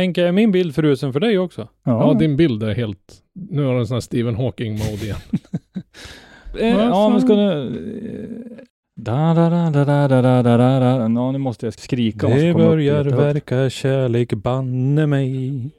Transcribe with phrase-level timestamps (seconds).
[0.00, 1.68] Henke, är min bild frusen för dig också?
[1.84, 3.14] Ja, din bild är helt...
[3.50, 5.16] Nu har du en sån här Stephen Hawking-mode igen.
[6.60, 7.70] Eh, ja, men ska du...
[8.96, 11.00] Da, da, da, da, da, da, da, da, da.
[11.00, 12.28] Ja, nu måste jag skrika.
[12.28, 15.70] Det börjar verka kärlek banne mig.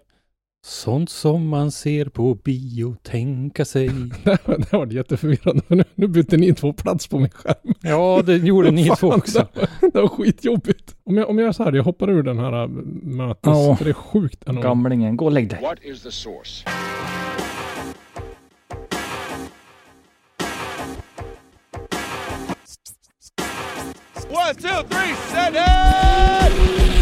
[0.63, 3.87] Sånt som man ser på bio tänka sig.
[4.23, 5.61] det här var jätteförvirrande.
[5.67, 7.73] för Nu, nu bytte ni två plats på min skärm.
[7.81, 9.47] Ja, det gjorde ni två också.
[9.53, 10.95] Det var, det var skitjobbigt.
[11.03, 12.69] Om jag, om jag gör så här, jag hoppar ur den här äh.
[13.43, 13.75] Ja.
[13.75, 14.43] För det är sjukt.
[14.45, 14.63] enormt.
[14.63, 15.59] Gamlingen, gå och lägg dig.
[15.61, 16.65] What is the source?
[24.29, 27.00] One, two, three, set it!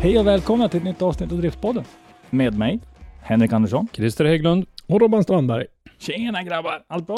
[0.00, 1.84] Hej och välkomna till ett nytt avsnitt av Driftpodden.
[2.30, 2.80] Med mig,
[3.22, 3.88] Henrik Andersson.
[3.92, 4.66] Christer Hägglund.
[4.86, 5.66] Och Robban Strandberg.
[5.98, 7.16] Tjena grabbar, allt bra?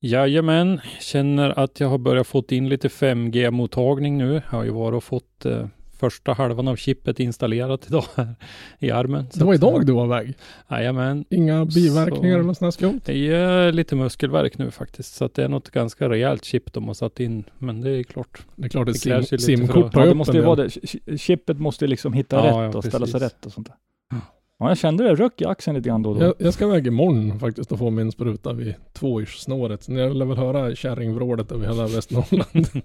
[0.00, 4.42] Jajamän, känner att jag har börjat fått in lite 5G-mottagning nu.
[4.50, 5.66] Jag har ju varit och fått eh,
[6.00, 8.34] första halvan av chippet installerat idag här
[8.78, 9.26] i armen.
[9.34, 10.34] Det var idag du var iväg.
[10.70, 11.24] Jajamän.
[11.30, 13.00] Inga biverkningar Så- eller sånt här skumt.
[13.04, 16.86] Det är lite muskelvärk nu faktiskt, så att det är något ganska rejält chip de
[16.86, 17.44] har satt in.
[17.58, 18.42] Men det är klart.
[18.56, 20.66] Det är klart det, Det sim, simkort tar Ja, det upp måste ju vara det.
[20.68, 23.66] Ch- Chippet måste ju liksom hitta Ja, rätt ja, och ställa sig rätt och sånt
[23.66, 23.76] där.
[24.58, 26.24] Ja, jag kände det röck i axeln lite grann då och då.
[26.24, 29.82] Jag, jag ska iväg imorgon faktiskt och få min spruta vid tvåårssnåret.
[29.82, 32.66] Så jag lär väl höra kärringvrålet över hela Västernorrland.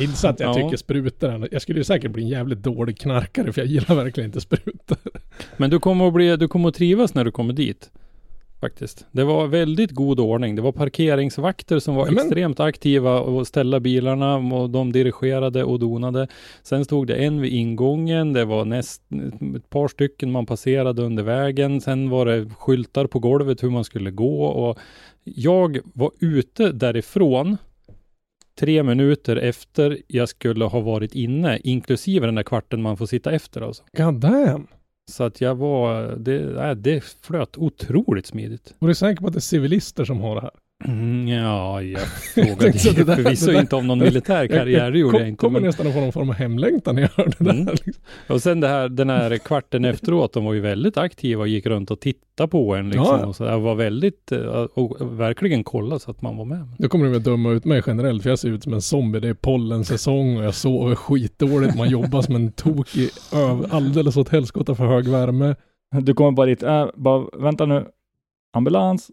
[0.00, 0.54] Inte att jag Ja.
[0.54, 4.28] tycker sprutor Jag skulle ju säkert bli en jävligt dålig knarkare för jag gillar verkligen
[4.28, 4.98] inte sprutor.
[5.56, 7.90] Men du kommer att bli, du kommer att trivas när du kommer dit.
[8.60, 9.06] Faktiskt.
[9.12, 10.56] Det var väldigt god ordning.
[10.56, 12.18] Det var parkeringsvakter som var Nämen.
[12.26, 16.28] extremt aktiva och ställa bilarna och de dirigerade och donade.
[16.62, 18.32] Sen stod det en vid ingången.
[18.32, 19.02] Det var näst,
[19.56, 21.80] ett par stycken man passerade under vägen.
[21.80, 24.78] Sen var det skyltar på golvet hur man skulle gå och
[25.24, 27.56] jag var ute därifrån
[28.58, 33.32] tre minuter efter jag skulle ha varit inne, inklusive den där kvarten man får sitta
[33.32, 33.82] efter alltså.
[33.96, 34.66] God damn.
[35.10, 38.74] Så att jag var, det, nej, det flöt otroligt smidigt.
[38.78, 40.50] Och du är säker på att det är civilister som har det här?
[40.84, 42.00] Mm, ja, jag
[42.34, 42.56] frågade
[42.94, 45.40] det där- förvisso det där- inte om någon militär karriär, det gjorde Kom- jag inte.
[45.40, 47.64] kommer Men, nästan att få någon form av hemlängtan när jag hör det Mm.
[47.64, 47.72] där.
[47.72, 48.02] Liksom.
[48.28, 51.66] och sen det här, den här kvarten efteråt, de var ju väldigt aktiva och gick
[51.66, 53.04] runt och tittade på en liksom.
[53.06, 53.26] Ja, ja.
[53.26, 54.38] Och så jag var väldigt, eh,
[54.74, 56.68] och verkligen kolla så att man var med.
[56.78, 59.20] Nu kommer du väl döma ut mig generellt för jag ser ut som en zombie.
[59.20, 61.76] Det är pollensäsong och jag sover skitdåligt.
[61.76, 65.54] Man jobbar som en tok i öv, alldeles åt helskotta för hög värme.
[66.00, 67.86] Du kommer bara dit, äh, bara vänta nu.
[68.56, 69.10] Ambulans,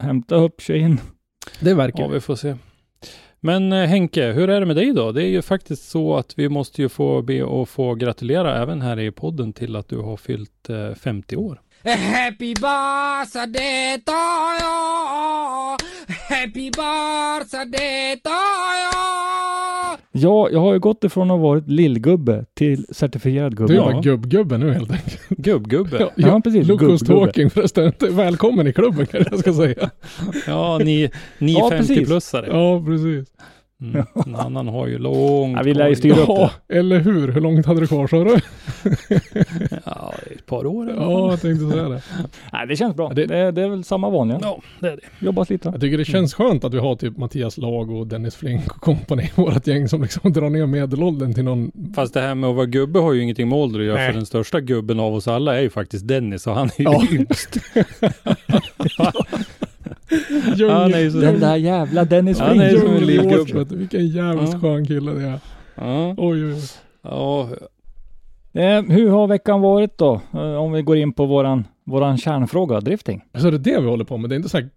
[0.00, 1.00] hämta upp tjejen.
[1.60, 2.56] Det verkar Ja, vi får se.
[3.40, 5.12] Men eh, Henke, hur är det med dig då?
[5.12, 8.82] Det är ju faktiskt så att vi måste ju få be och få gratulera även
[8.82, 11.60] här i podden till att du har fyllt eh, 50 år.
[11.84, 14.12] Happy birthday to
[14.60, 15.76] you.
[16.28, 18.99] Happy birthday to you.
[20.22, 23.72] Ja, jag har ju gått ifrån att vara lillgubbe till certifierad gubbe.
[23.72, 24.00] Du är Ja.
[24.00, 25.28] gubb-gubbe nu helt enkelt.
[25.28, 26.08] Gubbgubbe.
[26.16, 26.66] Ja, precis.
[26.66, 27.00] Lucas.
[27.00, 27.92] Talking förresten.
[28.10, 29.90] Välkommen i klubben kanske jag ska säga.
[30.46, 31.98] Ja, ni, ni Ja, precis.
[31.98, 32.46] 50-plussare.
[32.48, 33.28] Ja, precis.
[33.82, 34.04] Mm.
[34.26, 37.32] En annan har ju långt Ja, vi lär ju styra upp Ja, eller hur?
[37.32, 38.36] Hur långt hade du kvar sa du?
[39.84, 40.14] Ja,
[40.50, 40.90] par år.
[40.90, 41.02] eller?
[41.02, 42.02] Ja, jag tänkte säga det.
[42.52, 43.08] Nej, det känns bra.
[43.14, 44.38] Det- Det, det, är väl samma vanliga.
[44.42, 45.26] Ja, det är det.
[45.26, 45.68] Jobba lite.
[45.68, 48.80] Jag tycker det känns skönt att vi har typ Mattias Lag och Dennis Flink och
[48.80, 52.50] kompani i vårt gäng som liksom drar ner medelåldern till någon Fast det här med
[52.50, 55.14] att vara gubbe har ju ingenting med ålder att göra, för den största gubben av
[55.14, 57.02] oss alla är ju faktiskt Dennis, och han är ju Ja.
[57.12, 57.56] yngst.
[60.56, 60.70] djungel.
[60.76, 62.82] Han är ju så- Den där jävla Dennis Ja, han är Flink.
[62.84, 63.76] som en lillgubbe.
[63.76, 64.60] Vilken jävligt Ja.
[64.60, 65.40] skön kille det är.
[65.74, 66.60] Ja, Oj, oj, oj.
[67.02, 67.48] ja,
[68.52, 70.20] Eh, hur har veckan varit då?
[70.34, 73.24] Eh, om vi går in på våran, våran kärnfråga, drifting.
[73.34, 74.30] Så är det det vi håller på med?
[74.30, 74.68] Det är inte så här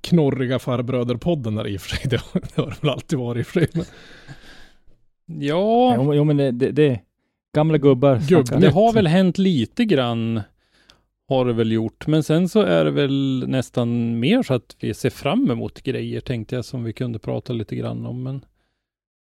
[0.00, 2.00] knorriga farbröder-podden där i och för sig.
[2.10, 3.68] Det har det har det väl alltid varit i och för sig.
[3.74, 3.84] Men
[5.40, 5.94] ja.
[5.96, 7.00] Jo, jo men det, det, det
[7.54, 8.60] gamla gubbar Gubb- snackar.
[8.60, 10.40] Det har väl hänt lite grann
[11.28, 12.06] har det väl gjort.
[12.06, 16.20] Men sen så är det väl nästan mer så att vi ser fram emot grejer
[16.20, 18.22] tänkte jag som vi kunde prata lite grann om.
[18.22, 18.44] Men,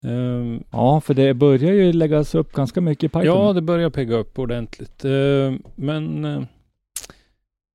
[0.06, 3.26] ehm, Ja, för det börjar ju läggas upp ganska mycket i pipen.
[3.26, 5.06] ja, det börjar pegga upp ordentligt.
[5.06, 6.42] Ehm, men eh,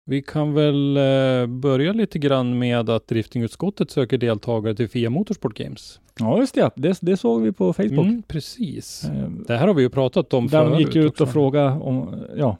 [0.06, 5.54] vi kan väl eh, börja lite grann med att driftingutskottet söker deltagare till FIA Motorsport
[5.54, 6.00] Games.
[6.20, 6.70] ja just det.
[6.76, 6.98] det.
[7.02, 8.06] Det såg vi på Facebook.
[8.06, 9.04] Mm, precis.
[9.04, 11.26] Eh, Det här har vi ju pratat om Där de gick förut ut och också.
[11.26, 12.56] frågade om, ja,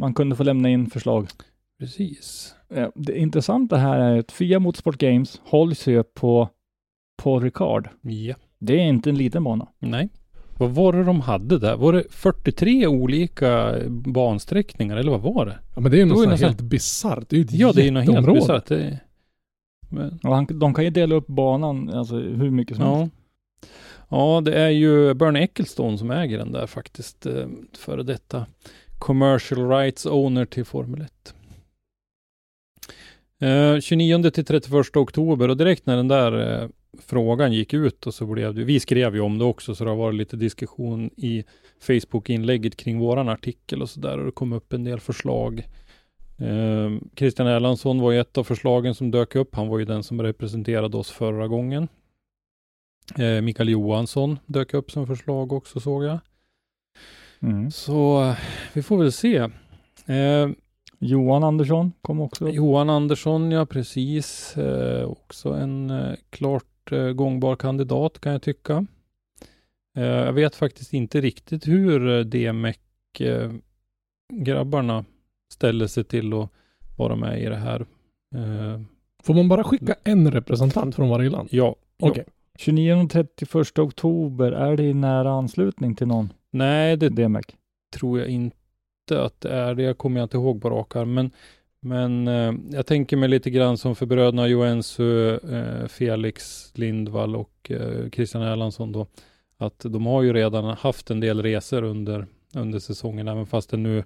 [0.00, 1.28] man kunde få lämna in förslag.
[1.78, 2.54] Precis.
[2.94, 6.48] Det intressanta här är att Fia Motorsport Games hålls ju på,
[7.22, 7.88] på Ricard.
[8.02, 8.34] Ja.
[8.60, 9.68] Det är inte en liten bana.
[9.78, 10.08] Nej.
[10.58, 11.76] Vad var det de hade där?
[11.76, 15.58] Var det 43 olika bansträckningar eller vad var det?
[15.74, 17.28] Ja men det är ju något nästan- helt bisarrt.
[17.28, 18.66] Det är ju ett Ja, det är ju något helt bisarrt.
[18.66, 19.00] Det...
[19.88, 22.96] Men, Och han, de kan ju dela upp banan alltså, hur mycket som ja.
[22.96, 23.14] helst.
[24.08, 27.26] ja, det är ju Bernie Ecclestone som äger den där faktiskt.
[27.26, 27.46] eh,
[27.78, 28.46] Före detta
[28.98, 31.34] commercial rights owner till Formel 1.
[33.42, 36.68] Eh, 29 till 31 oktober och direkt när den där eh,
[37.00, 39.90] frågan gick ut och så blev det, vi skrev ju om det också så det
[39.90, 41.44] har varit lite diskussion i
[41.80, 45.66] Facebook-inlägget kring våran artikel och så där och det kom upp en del förslag.
[46.38, 49.54] Eh, Christian Erlandsson var ju ett av förslagen som dök upp.
[49.54, 51.88] Han var ju den som representerade oss förra gången.
[53.18, 56.18] Eh, Mikael Johansson dök upp som förslag också såg jag.
[57.42, 57.70] Mm.
[57.70, 58.34] Så
[58.72, 59.36] vi får väl se.
[60.06, 60.48] Eh,
[60.98, 62.48] Johan Andersson kom också.
[62.48, 64.56] Johan Andersson, ja precis.
[64.56, 66.69] Eh, också en eh, klart
[67.14, 68.86] gångbar kandidat kan jag tycka.
[69.96, 75.04] Eh, jag vet faktiskt inte riktigt hur eh, DMEC-grabbarna
[75.52, 76.48] ställer sig till att
[76.96, 77.80] vara med i det här.
[78.34, 78.80] Eh,
[79.22, 81.48] Får man bara skicka en representant från varje land?
[81.52, 82.24] ja, Okej.
[82.58, 87.44] 29 och 31 oktober, är det i nära anslutning till någon nej det DMEC?
[87.94, 89.74] tror jag inte att det är.
[89.74, 91.14] Det kommer jag inte ihåg på rak arm.
[91.14, 91.30] Men,
[91.82, 97.70] men eh, jag tänker mig lite grann som för bröderna Joensuu, eh, Felix Lindvall och
[97.70, 99.06] eh, Christian Erlandsson då.
[99.56, 103.76] Att de har ju redan haft en del resor under, under säsongen, även fast det
[103.76, 104.04] nu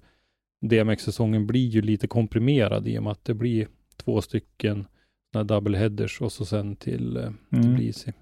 [0.60, 4.86] DMX-säsongen blir ju lite komprimerad i och med att det blir två stycken
[5.42, 7.76] double headers och så sen till, eh, till Mm.
[7.76, 8.12] BC.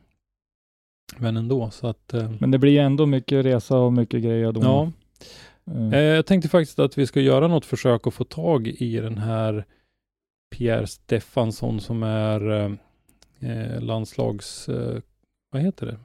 [1.19, 4.53] Men ändå, så att eh, Men det blir ändå mycket resa och mycket grejer.
[4.53, 4.61] Då.
[4.61, 4.93] ja.
[5.67, 9.01] Eh, Eh, Jag tänkte faktiskt att vi ska göra något försök att få tag i
[9.01, 9.65] den här
[10.51, 12.73] Pierre Stefansson som är eh,
[13.51, 15.01] eh, landslags, eh,
[15.51, 15.99] vad heter det,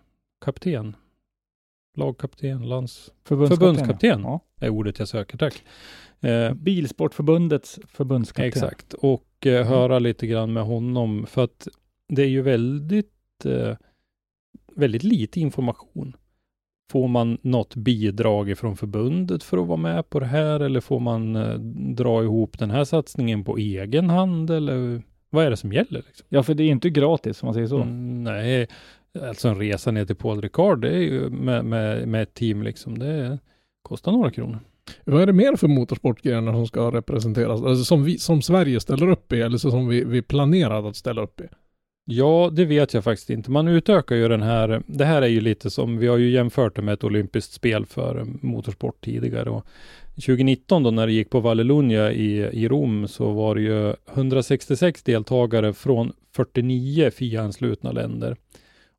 [0.45, 0.95] kapten?
[1.97, 3.75] Lagkapten, lands, förbundskapten.
[3.75, 4.21] förbundskapten.
[4.21, 4.39] Ja.
[4.59, 5.63] är ordet jag söker, tack.
[6.19, 8.45] Eh, Bilsportförbundets förbundskapten.
[8.47, 11.67] exakt, och eh, höra lite grann med honom för att
[12.07, 13.45] det är ju väldigt,
[14.75, 16.15] väldigt lite information.
[16.91, 20.99] Får man något bidrag ifrån förbundet för att vara med på det här eller får
[20.99, 21.53] man eh,
[21.95, 26.03] dra ihop den här satsningen på egen hand eller vad är det som gäller?
[26.07, 26.27] Liksom?
[26.29, 27.81] Ja, för det är inte gratis om man säger så.
[27.81, 28.67] Mm, nej,
[29.21, 32.63] alltså en resa ner till Paul Ricard, det är ju med, med, med ett team
[32.63, 33.39] liksom, det
[33.81, 34.59] kostar några kronor.
[35.05, 37.61] Vad är det mer för motorsportgrenar som ska representeras?
[37.61, 40.95] Alltså som, vi, som Sverige ställer upp i eller så som vi, vi planerar att
[40.95, 41.43] ställa upp i?
[42.09, 43.51] Ja, det vet jag faktiskt inte.
[43.51, 44.83] Man utökar ju den här.
[44.85, 47.85] Det här är ju lite som, vi har ju jämfört det med ett olympiskt spel
[47.85, 49.49] för motorsport tidigare.
[49.49, 49.65] Och
[50.15, 55.03] 2019 då när det gick på Vallelunja i, i Rom så var det ju 166
[55.03, 58.35] deltagare från 49 FIA-anslutna länder.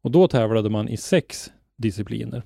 [0.02, 2.42] Och då tävlade man i sex discipliner.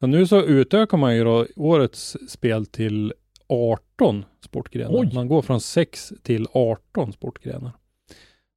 [0.00, 3.12] Och nu så utökar man ju då årets spel till
[3.48, 5.00] 18 sportgrenar.
[5.00, 5.10] Oj.
[5.14, 7.72] Man går från 6 till 18 sportgrenar.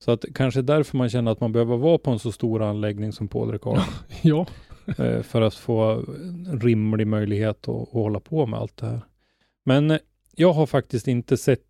[0.03, 3.11] Så att kanske därför man känner att man behöver vara på en så stor anläggning
[3.11, 3.79] som Paul Ricard
[4.21, 4.45] Ja.
[4.97, 6.05] eh, för att få
[6.61, 9.01] rimlig möjlighet att, att hålla på med allt det här.
[9.65, 9.97] Men eh,
[10.35, 11.61] jag har faktiskt inte sett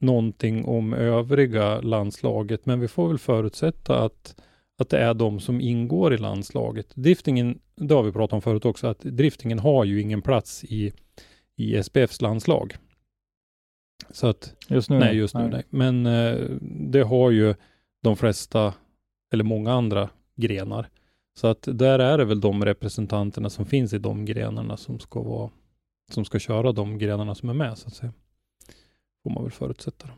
[0.00, 4.34] någonting om övriga landslaget, men vi får väl förutsätta att,
[4.78, 6.86] att det är de som ingår i landslaget.
[6.94, 10.92] Driftingen, det har vi pratat om förut också, att driftingen har ju ingen plats i,
[11.56, 12.76] i SPFs landslag.
[14.10, 14.98] Så att Just nu?
[14.98, 15.64] Nej, just nu nej.
[15.70, 16.36] Men eh,
[16.90, 17.54] det har ju
[18.02, 18.74] de flesta,
[19.32, 20.88] eller många andra grenar.
[21.38, 25.22] Så att där är det väl de representanterna som finns i de grenarna som ska
[25.22, 25.50] vara,
[26.10, 28.12] som ska köra de grenarna som är med så att säga.
[29.22, 30.06] Får man väl förutsätta.
[30.06, 30.12] Då.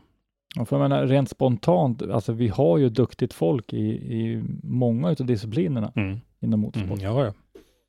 [0.55, 5.07] Ja, för jag menar, rent spontant, alltså vi har ju duktigt folk i, i många
[5.07, 5.91] av disciplinerna
[6.39, 6.99] inom motorsport.
[6.99, 7.33] Mm, ja, ja.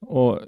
[0.06, 0.38] Och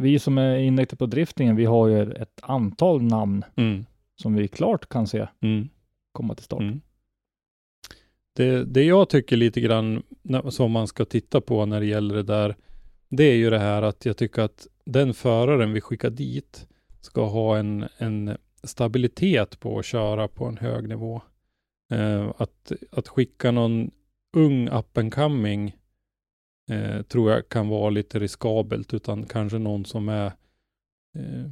[0.00, 3.84] vi som är inriktade på driftingen, vi har ju ett antal namn Mm,
[4.22, 5.68] som vi klart kan se mm.
[6.12, 6.60] komma till start.
[6.60, 6.80] Mm.
[8.36, 12.14] Det, det jag tycker lite grann när, som man ska titta på när det gäller
[12.14, 12.56] det där,
[13.08, 16.66] det är ju det här att jag tycker att den föraren vi skickar dit
[17.00, 21.22] ska ha en, en stabilitet på att köra på en hög nivå.
[21.92, 23.90] Eh, att, att skicka någon
[24.36, 25.76] ung up and coming
[26.70, 30.26] eh, tror jag kan vara lite riskabelt, utan kanske någon som är,
[31.18, 31.50] eh,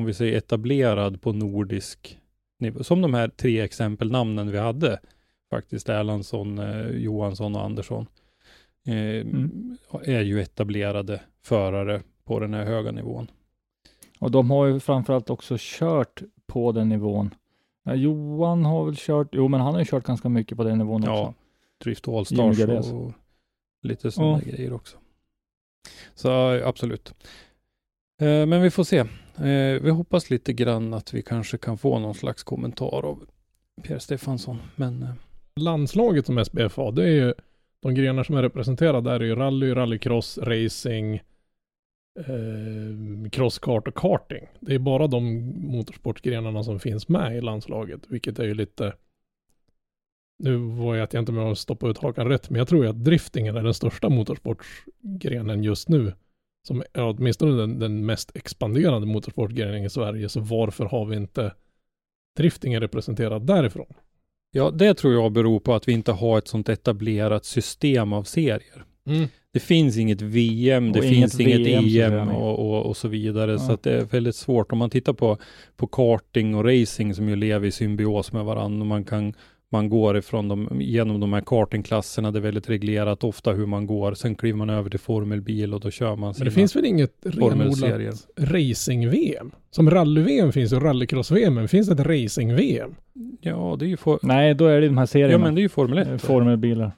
[0.00, 2.18] om vi säger etablerad på nordisk
[2.58, 2.84] nivå.
[2.84, 5.00] Som de här tre exempelnamnen vi hade,
[5.50, 8.06] faktiskt Erlandsson, eh, Johansson och Andersson.
[8.86, 9.76] Eh, Mm.
[10.04, 13.30] är ju etablerade förare på den här höga nivån.
[14.18, 17.34] Och de har ju framförallt också kört på den nivån.
[17.84, 20.78] Ja, Johan har väl kört, jo men han har ju kört ganska mycket på den
[20.78, 21.10] nivån också.
[21.12, 21.34] Ja,
[21.84, 23.12] Drift Jimmy Allstars och
[23.82, 24.96] lite sådana grejer också.
[26.14, 27.14] Så ja, absolut.
[28.20, 29.04] Eh, men vi får se.
[29.40, 33.26] Eh, vi hoppas lite grann att vi kanske kan få någon slags kommentar av
[33.82, 34.58] Pierre Stefansson.
[34.76, 35.10] Men eh,
[35.56, 37.34] Landslaget som SBF har, det är ju
[37.82, 41.14] de grenar som är representerade där är ju rally, rallycross, racing,
[42.18, 44.46] eh, crosskart och karting.
[44.60, 48.92] Det är bara de motorsportgrenarna som finns med i landslaget, vilket är ju lite
[50.38, 53.04] nu var jag inte med att stoppa ut hakan rätt, men jag tror ju att
[53.04, 56.12] driftingen är den största motorsportgrenen just nu.
[56.66, 61.54] Som är åtminstone den, den mest expanderande motorsportgrenen i Sverige, så varför har vi inte
[62.36, 63.94] driftingen representerad därifrån?
[64.52, 68.22] ja, det tror jag beror på att vi inte har ett sånt etablerat system av
[68.22, 68.84] serier.
[69.52, 72.34] Det finns inget VM, Och det inget finns inget VM, EM ni.
[72.34, 73.52] och, och, och så vidare.
[73.52, 73.58] Ja.
[73.58, 74.72] Så att det är väldigt svårt.
[74.72, 75.38] Om man tittar på,
[75.76, 78.80] på karting och racing som ju lever i symbios med varandra.
[78.80, 79.34] Och man, kan,
[79.72, 82.30] man går ifrån dem, genom de här kartingklasserna.
[82.30, 84.14] Det är väldigt reglerat ofta hur man går.
[84.14, 86.84] Sen kliver man över till formelbil och då kör man Men sina det finns väl
[86.84, 89.50] inget renodlat racing-VM?
[89.70, 92.94] Som rally-VM finns och rallycross-VM, men finns det ett racing-VM?
[93.40, 95.44] Ja, det är ju, for, Nej, då är det de här ja, serierna.
[95.44, 96.08] men det är ju Formel 1.
[96.08, 96.92] Eh, Formelbilar.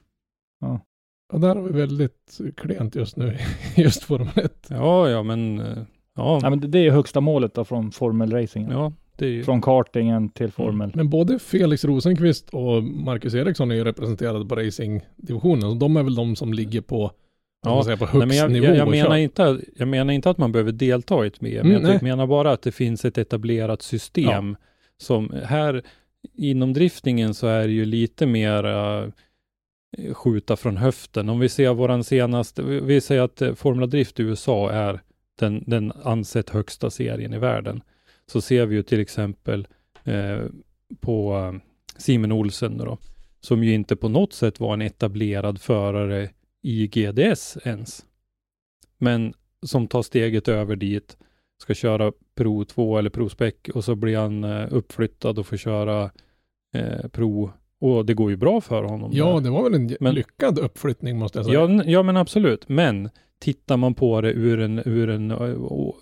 [1.33, 3.37] Och där har vi väldigt klent just nu,
[3.76, 4.67] just Formel 1.
[4.71, 5.67] Ja, ja, men eh,
[6.17, 8.71] ja, Nej, men det- är högsta målet då från formelracingen.
[8.71, 8.93] ja,
[9.26, 10.91] ju, Från kartingen till formel.
[10.95, 15.64] Men både Felix Rosenqvist och Marcus Eriksson är ju representerade på racingdivisionen.
[15.69, 17.11] Och de är väl de som ligger på,
[17.64, 19.88] Ja, ja, man säga, på högst Nej, men jag, nivå jag, jag, menar inte, jag
[19.88, 21.67] menar inte att man behöver delta i ett VM.
[21.67, 21.99] Mm, jag nej.
[22.02, 24.57] menar bara att det finns ett etablerat system
[24.99, 25.83] som här
[26.35, 29.05] inom driftningen så är det ju lite mer eh,
[30.14, 31.29] skjuta från höften.
[31.29, 35.00] Om vi ser våran senaste, vi- vi säger att eh, Formula Drift i USA är
[35.38, 37.83] den, den ansett högsta serien i världen.
[38.26, 39.67] Så ser vi ju till exempel
[40.05, 40.41] eh,
[41.00, 41.61] på eh,
[41.97, 42.99] Simon Olsen då,
[43.41, 46.31] som ju inte på något sätt var en etablerad förare
[46.62, 48.07] i GDS ens.
[48.99, 51.17] Men som tar steget över dit,
[51.62, 55.57] ska köra Pro 2 eller Pro Spec och så blir han eh, uppflyttad och får
[55.57, 56.11] köra
[56.75, 57.50] eh, Pro
[57.81, 59.11] och det går ju bra för honom.
[59.14, 59.41] Ja, där.
[59.41, 61.61] det var väl en Men- lyckad uppflyttning måste jag säga.
[61.61, 62.69] Ja, ja, men absolut.
[62.69, 63.11] Men
[63.42, 65.32] tittar man på det ur en, ur en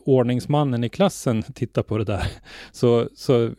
[0.05, 2.23] ordningsmannen i klassen tittar på det där,
[2.73, 3.51] så, så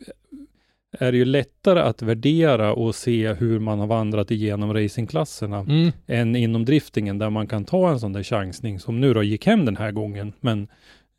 [0.98, 5.90] är det ju lättare att värdera och se hur man har vandrat igenom racingklasserna Mm.
[6.06, 9.46] än inom driftingen där man kan ta en sån där chansning som nu då gick
[9.46, 10.68] hem den här gången, men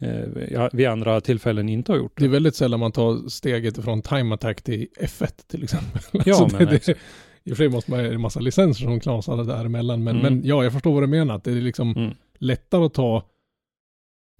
[0.01, 2.33] eh, vid andra tillfällen inte har gjort Det är det.
[2.33, 6.01] väldigt sällan man tar steget från time attack till F1 till exempel.
[6.25, 6.97] Ja, Alltså, men det, det.
[7.45, 10.03] I och för sig måste man ha en massa licenser som knasade däremellan.
[10.03, 10.33] Men, Mm.
[10.33, 11.35] men ja, jag förstår vad du menar.
[11.35, 12.13] Att det är liksom Mm.
[12.43, 13.29] Lättare att ta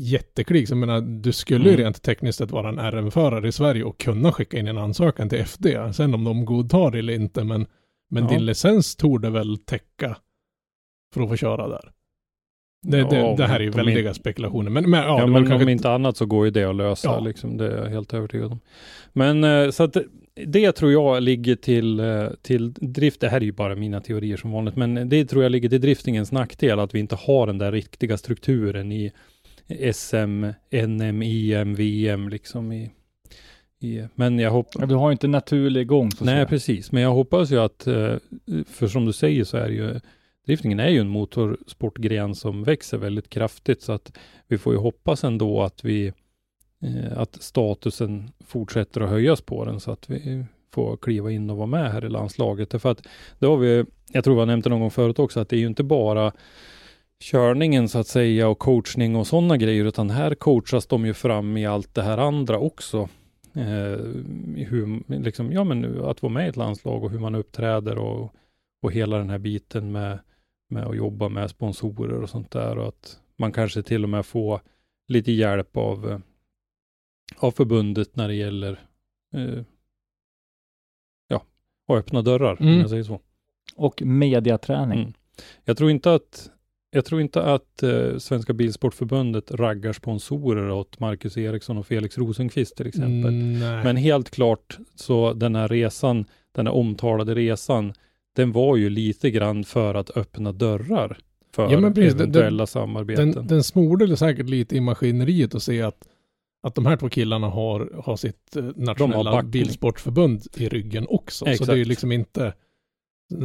[0.01, 0.67] jätteklick.
[0.67, 1.83] Så jag menar, du skulle ju Mm.
[1.85, 5.39] rent tekniskt sett vara en RM-förare i Sverige och kunna skicka in en ansökan till
[5.39, 5.93] FD.
[5.93, 7.65] Sen om de godtar det eller inte, men,
[8.09, 8.29] men Ja.
[8.29, 10.17] din licens torde väl täcka
[11.13, 11.91] för att få köra där.
[12.87, 14.69] Det, Ja, det, det här är ju väldiga spekulationer.
[14.71, 17.19] Men, men, ja, Ja, men kanske om inte annat så går ju det att lösa,
[17.19, 18.59] liksom, det är jag helt övertygad om.
[19.13, 19.97] Men eh, så att
[20.35, 24.37] det- tror jag ligger till, eh, till drift, det här är ju bara mina teorier
[24.37, 27.57] som vanligt, men det tror jag ligger till driftingens nackdel, att vi inte har den
[27.57, 29.11] där riktiga strukturen i
[29.93, 32.91] SM, NM, IM, VM liksom i,
[33.81, 36.45] i men jag hoppas Du har ju inte naturlig gång så Nej, säga.
[36.45, 36.91] precis.
[36.91, 38.15] Men jag hoppas ju att, eh,
[38.67, 39.99] för som du säger så är det ju,
[40.45, 45.23] driftningen är ju en motorsportgren som växer väldigt kraftigt, så att vi får ju hoppas
[45.23, 46.13] ändå att vi,
[46.83, 51.57] eh, att statusen fortsätter att höjas på den, så att vi får kliva in och
[51.57, 52.69] vara med här i landslaget.
[52.69, 53.07] Därför att
[53.39, 55.55] det har vi, jag tror vi har nämnt det någon gång förut också, att det
[55.55, 56.31] är ju inte bara
[57.23, 61.57] körningen så att säga och coachning och sådana grejer, utan här coachas de ju fram
[61.57, 63.09] i allt det här andra också
[63.53, 63.99] eh,
[64.55, 68.33] hur, liksom, ja men att vara med i ett landslag och hur man uppträder och,
[68.83, 70.19] och hela den här biten med,
[70.69, 74.25] med att jobba med sponsorer och sånt där och att man kanske till och med
[74.25, 74.61] får
[75.07, 76.19] lite hjälp av, eh,
[77.37, 78.79] av förbundet när det gäller
[79.35, 79.63] eh,
[81.27, 81.43] ja,
[81.87, 82.79] att öppna dörrar, om Mm.
[82.79, 83.19] jag säger så.
[83.75, 84.99] Och mediaträning.
[84.99, 85.13] Mm.
[85.65, 86.49] Jag tror inte att
[86.95, 92.75] jag tror inte att eh, Svenska Bilsportförbundet raggar sponsorer åt Marcus Eriksson och Felix Rosenqvist
[92.77, 93.29] till exempel.
[93.33, 93.59] Mm.
[93.83, 97.93] Men helt klart så den här resan, den här omtalade resan,
[98.35, 101.17] den var ju lite grann för att öppna dörrar
[101.51, 102.13] för Ja, precis.
[102.13, 103.31] Den- eventuella samarbeten.
[103.31, 106.07] den, den smorde säkert lite i maskineriet och se att,
[106.63, 109.51] att de här två killarna har, har sitt eh, nationella backning.
[109.51, 111.45] bilsportförbund i ryggen också.
[111.45, 111.67] Så Exakt.
[111.67, 112.53] det är ju liksom inte,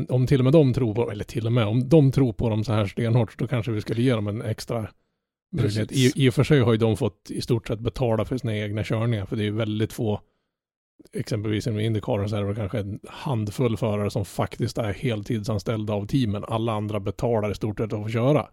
[0.08, 2.48] om till och med de tror på, eller till och med, om de tror på
[2.48, 4.88] dem så här stenhårt, då kanske vi skulle ge dem en extra
[5.52, 5.92] möjlighet.
[5.92, 6.12] I.
[6.16, 8.84] I och för sig har ju de fått i stort sett betala för sina egna
[8.84, 10.20] körningar, för det är ju väldigt få,
[11.12, 16.06] exempelvis inom Indycaren så är det kanske en handfull förare som faktiskt är heltidsanställda av
[16.06, 16.44] teamen.
[16.48, 18.48] Alla andra betalar i stort sett att få köra.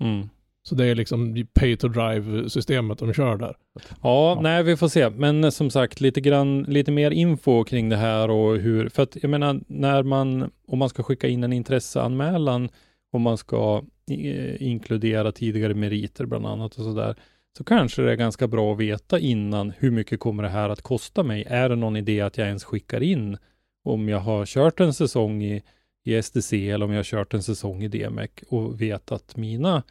[0.00, 0.28] Mm.
[0.68, 3.56] Så det är liksom pay to drive-systemet de kör där.
[3.74, 4.38] Ja, Ja.
[4.42, 5.10] nej, vi får se.
[5.10, 9.02] Men eh, som sagt, lite grann, lite mer info kring det här och hur, för
[9.02, 12.68] att jag menar, när man, om man ska skicka in en intresseanmälan,
[13.12, 17.16] om man ska eh, inkludera tidigare meriter bland annat och sådär,
[17.58, 20.82] så kanske det är ganska bra att veta innan hur mycket kommer det här att
[20.82, 21.44] kosta mig?
[21.48, 23.36] Är det någon idé att jag ens skickar in
[23.84, 25.62] om jag har kört en säsong i,
[26.04, 29.82] i STC eller om jag har kört en säsong i DMEC och vet att mina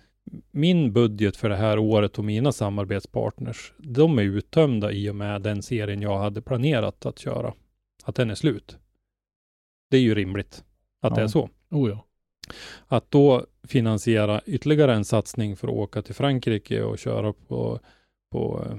[0.51, 5.41] min budget för det här året och mina samarbetspartners, de är uttömda i och med
[5.41, 7.53] den serien jag hade planerat att köra.
[8.03, 8.77] Att den är slut.
[9.89, 10.63] Det är ju rimligt
[11.01, 11.25] att det Ja.
[11.25, 11.49] är så.
[11.69, 12.05] Oh ja.
[12.87, 17.79] Att då finansiera ytterligare en satsning för att åka till Frankrike och köra på,
[18.31, 18.77] på eh,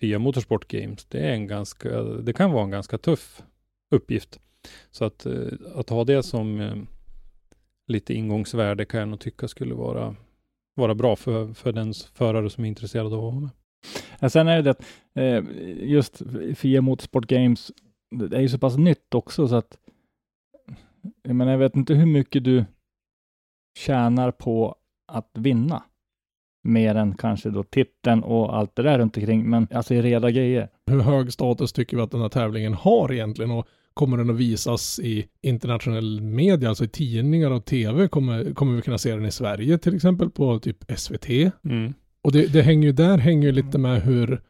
[0.00, 3.42] via Motorsport Games, det är en ganska, det kan vara en ganska tuff
[3.90, 4.40] uppgift.
[4.90, 6.74] Så att, eh, att ha det som eh,
[7.86, 10.16] lite ingångsvärde kan jag nog tycka skulle vara,
[10.74, 13.50] vara bra för, för den förare som är intresserad av att vara med.
[14.18, 15.44] Ja, sen är det det att eh,
[15.88, 16.22] just
[16.56, 17.72] FIA Motorsport Games,
[18.10, 19.78] det är ju så pass nytt också så att
[21.22, 22.64] jag menar, jag vet inte hur mycket du
[23.78, 24.76] tjänar på
[25.12, 25.82] att vinna.
[26.68, 30.30] Mer än kanske då titeln och allt det där runt omkring, men alltså i reda
[30.30, 30.68] grejer.
[30.86, 33.50] Hur hög status tycker vi att den här tävlingen har egentligen?
[33.50, 38.08] Och kommer den att visas i internationell media, alltså i tidningar och tv?
[38.08, 41.28] Kommer, kommer vi kunna se den i Sverige till exempel på typ SVT?
[41.64, 41.94] Mm.
[42.22, 44.40] Och det, det hänger ju där hänger ju lite med hur,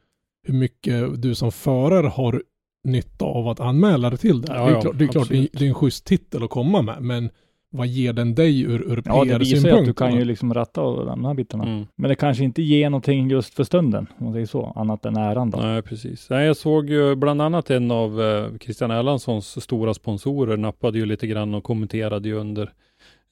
[0.46, 2.42] hur mycket du som förare har
[2.84, 4.52] nytta av att anmäla dig till det.
[4.52, 6.50] Ja, det är klart, det är, klart det, är, det är en schysst titel att
[6.50, 7.30] komma med, men
[7.76, 9.86] vad ger den dig ur, ur Ja, det visar ju att PR-synpunkt?
[9.86, 11.64] du kan ju liksom ratta och de här bitarna.
[11.64, 11.86] Mm.
[11.96, 15.16] Men det kanske inte ger någonting just för stunden, om man säger så, annat än
[15.16, 15.58] äran då.
[15.58, 16.30] Nej, precis.
[16.30, 21.06] Nej, jag såg ju bland annat en av eh, Christian Erlandssons stora sponsorer nappade ju
[21.06, 22.72] lite grann och kommenterade ju under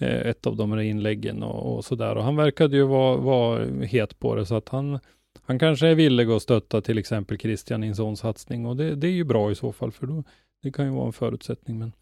[0.00, 2.16] eh, ett av de här inläggen och, och sådär.
[2.16, 4.98] Och han verkade ju vara, vara het på det, så att han,
[5.46, 8.94] han kanske är villig att stötta till exempel Christian i en sån satsning och det,
[8.94, 10.24] det är ju bra i så fall, för då,
[10.62, 11.78] det kan ju vara en förutsättning.
[11.78, 11.92] Men,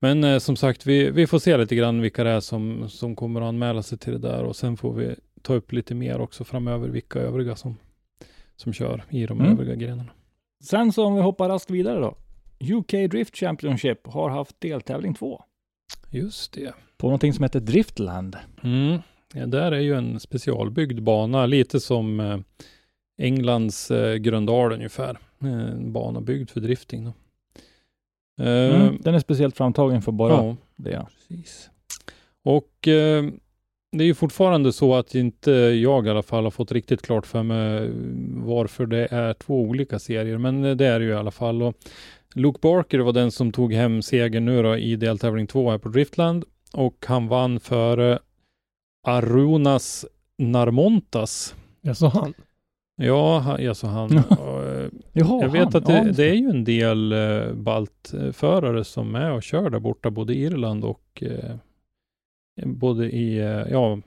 [0.00, 3.16] men eh, som sagt, vi, vi får se lite grann vilka det är som, som
[3.16, 6.20] kommer att anmäla sig till det där och sen får vi ta upp lite mer
[6.20, 7.76] också framöver, vilka övriga som,
[8.56, 9.52] som kör i de Mm.
[9.52, 10.10] övriga grenarna.
[10.64, 12.16] Sen så om vi hoppar raskt vidare då.
[12.76, 15.42] UK Drift Championship har haft deltävling två
[16.10, 16.74] Just det.
[16.96, 18.36] på någonting som heter Driftland.
[18.62, 18.98] Mm.
[19.34, 22.38] Ja, där är ju en specialbyggd bana, lite som eh,
[23.18, 25.18] Englands eh, Gröndal ungefär.
[25.42, 27.04] Eh, En bana byggd för drifting.
[27.04, 27.12] Då.
[28.40, 28.98] Eh, Mm.
[29.00, 31.06] Den är speciellt framtagen för bara ja, det.
[31.28, 31.70] Precis.
[32.44, 33.24] Och eh,
[33.92, 37.26] det är ju fortfarande så att inte jag i alla fall har fått riktigt klart
[37.26, 37.90] för mig
[38.44, 41.62] varför det är två olika serier, men eh, det är det ju i alla fall.
[41.62, 41.74] Och
[42.34, 45.88] Luke Barker var den som tog hem segern nu då i deltävling två här på
[45.88, 48.18] Driftland och han vann före
[49.06, 50.06] Arunas
[50.38, 51.54] Narmontas.
[51.80, 52.34] Jag sa han.
[52.96, 54.22] Ja, han, alltså han.
[55.12, 55.76] Jaha, jag vet han.
[55.76, 59.80] att det, Ja, det är ju en del eh, baltförare som är och kör där
[59.80, 61.56] borta, både i Irland och eh,
[62.64, 64.00] både i, eh, ja,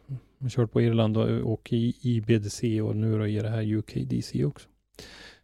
[0.50, 4.68] kört på Irland och, och i IBDC och nu då i det här UKDC också.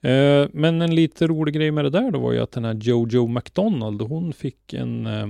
[0.01, 2.73] Eh, men en lite rolig grej med det där då var ju att den här
[2.73, 5.27] Jojo McDonald, hon fick en eh,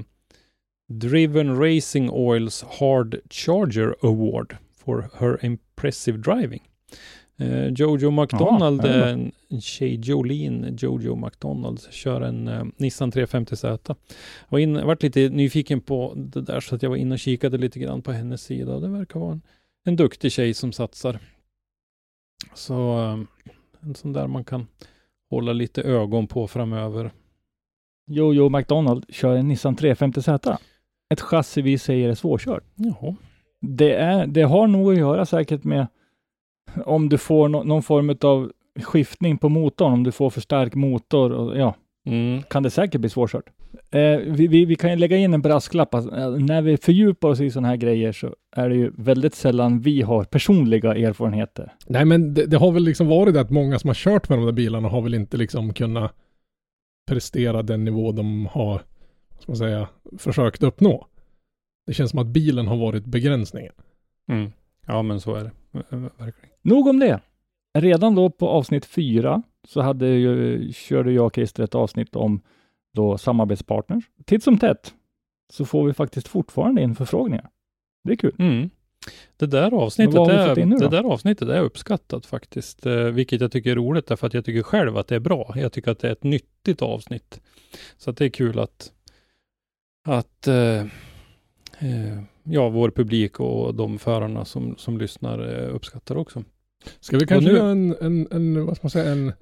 [0.88, 6.62] Driven Racing Oils Hard Charger Award for her impressive driving.
[7.38, 9.08] Eh, Jojo McDonald ja.
[9.08, 13.96] en, en tjej, Jolene Jojo McDonald, kör en eh, Nissan 350Z.
[14.50, 17.58] Jag in, varit lite nyfiken på det där så att jag var inne och kikade
[17.58, 18.80] lite grann på hennes sida.
[18.80, 19.42] Det verkar vara en,
[19.84, 21.20] en duktig tjej som satsar.
[22.54, 23.20] Så eh,
[23.82, 24.68] en sån där man kan
[25.30, 27.12] hålla lite ögon på framöver.
[28.08, 30.58] Jojo McDonald kör en Nissan 350Z.
[31.10, 32.64] Ett chassi vi säger är svårkört.
[32.76, 33.16] Jaha.
[33.62, 35.88] Det, är, det har nog att göra säkert med
[36.86, 38.52] om du får nå- någon form av
[38.84, 41.76] skiftning på motorn, om du får för stark motor och ja,
[42.08, 42.44] Mm.
[42.44, 43.50] kan det säkert bli svårkört.
[43.92, 45.94] Eh, vi, vi, vi kan ju lägga in en brasklapp.
[45.94, 49.36] att, eh, när vi fördjupar oss i sådana här grejer så är det ju väldigt
[49.36, 51.74] sällan vi har personliga erfarenheter.
[51.88, 54.38] Nej, men det, det har väl liksom varit det att många som har kört med
[54.40, 56.14] de där bilarna har väl inte liksom kunnat
[57.08, 58.78] prestera den nivå de har,
[59.40, 61.08] ska man säga, försökt uppnå.
[61.88, 63.74] Det känns som att bilen har varit begränsningen.
[64.32, 64.52] Mm.
[64.88, 65.52] Ja, men så är det.
[65.72, 66.55] Ver- Verkligen.
[66.66, 67.20] Nog om det.
[67.74, 72.42] Redan då på avsnitt fyra så hade ju, körde jag och Christer ett avsnitt om
[72.94, 74.04] då samarbetspartners.
[74.26, 74.94] Titt som tätt
[75.54, 77.50] så får vi faktiskt fortfarande in förfrågningar.
[78.04, 78.36] Det är kul.
[78.40, 78.70] Mm.
[79.38, 83.72] Det där avsnittet, är, nu det där avsnittet är uppskattat faktiskt, eh, vilket jag tycker
[83.72, 85.54] är roligt därför att jag tycker själv att det är bra.
[85.56, 87.42] Jag tycker att det är ett nyttigt avsnitt.
[87.98, 88.92] Så att det är kul att,
[90.08, 90.82] att eh,
[91.80, 96.44] eh, ja, vår publik och de förarna som, som lyssnar uppskattar också.
[97.00, 99.34] Ska vi kanske nu- göra en, en, en, vad ska man säga, en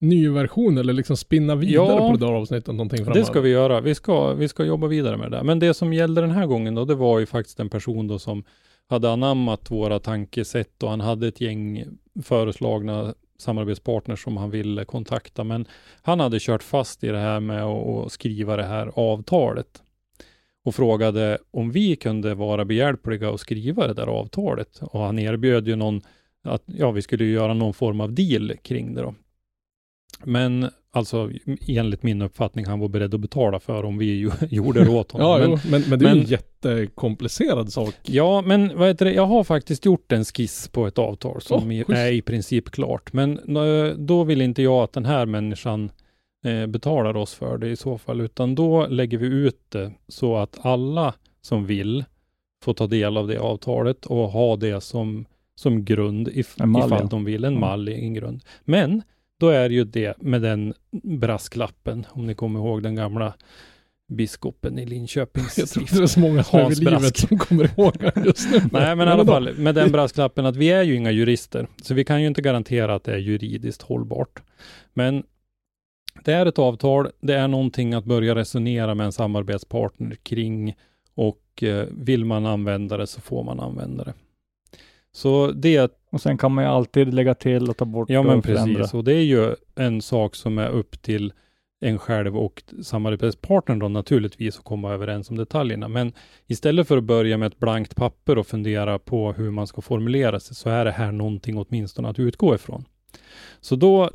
[0.00, 3.20] ny version eller liksom spinna vidare Ja, på det där avsnittet någonting framöver?
[3.20, 3.80] Det ska vi göra.
[3.80, 5.42] Vi ska, vi ska jobba vidare med det.
[5.42, 8.18] Men det som gällde den här gången då, det var ju faktiskt en person då
[8.18, 8.44] som
[8.88, 11.84] hade anammat våra tankesätt och han hade ett gäng
[12.22, 15.44] föreslagna samarbetspartners som han ville kontakta.
[15.44, 15.66] Men
[16.02, 19.82] han hade kört fast i det här med att att skriva det här avtalet
[20.64, 24.80] och frågade om vi kunde vara behjälpliga och skriva det där avtalet.
[24.82, 26.00] Och han erbjöd ju någon,
[26.44, 29.14] att ja, vi skulle göra någon form av deal kring det då.
[30.24, 31.30] Men alltså
[31.68, 35.12] enligt min uppfattning han var beredd att betala för om vi ju, gjorde det åt
[35.12, 35.28] honom.
[35.28, 37.94] Ja, men, jo, men, men det är men- en jättekomplicerad sak.
[38.02, 39.12] Ja, men vad heter det?
[39.12, 41.90] Jag har faktiskt gjort en skiss på ett avtal som schysst.
[41.90, 43.12] är i princip klart.
[43.12, 43.40] Men
[44.06, 45.90] då vill inte jag att den här människan
[46.44, 50.36] eh, betalar oss för det i så fall, utan då lägger vi ut det så
[50.36, 52.04] att alla som vill
[52.62, 56.86] får ta del av det avtalet och ha det som, som grund if, En mall,
[56.86, 57.08] ifall ja.
[57.10, 58.44] de vill, en mall i en grund.
[58.64, 59.02] Men
[59.40, 63.34] då är ju det med den brasklappen, om ni kommer ihåg den gamla
[64.08, 67.38] biskopen i Linköpings Jag tror inte det är så många är Hans vid livet som
[67.38, 68.60] kommer ihåg just nu.
[68.72, 71.94] Nej, men i alla fall med den brasklappen att vi är ju inga jurister, så
[71.94, 74.42] vi kan ju inte garantera att det är juridiskt hållbart.
[74.94, 75.22] Men
[76.24, 80.74] det är ett avtal, det är någonting att börja resonera med en samarbetspartner kring
[81.14, 84.14] och eh, vill man använda det så får man använda det.
[85.16, 88.38] Så det, Och sen kan man ju alltid lägga till och ta bort ja men
[88.38, 88.74] och förändra.
[88.74, 91.32] precis, och det är ju en sak som är upp till
[91.80, 95.88] en själv och samarbetspartnern då naturligtvis att komma överens om detaljerna.
[95.88, 96.12] Men
[96.46, 100.40] istället för att börja med ett blankt papper och fundera på hur man ska formulera
[100.40, 102.84] sig så är det här någonting åtminstone att utgå ifrån.
[103.60, 104.10] Så då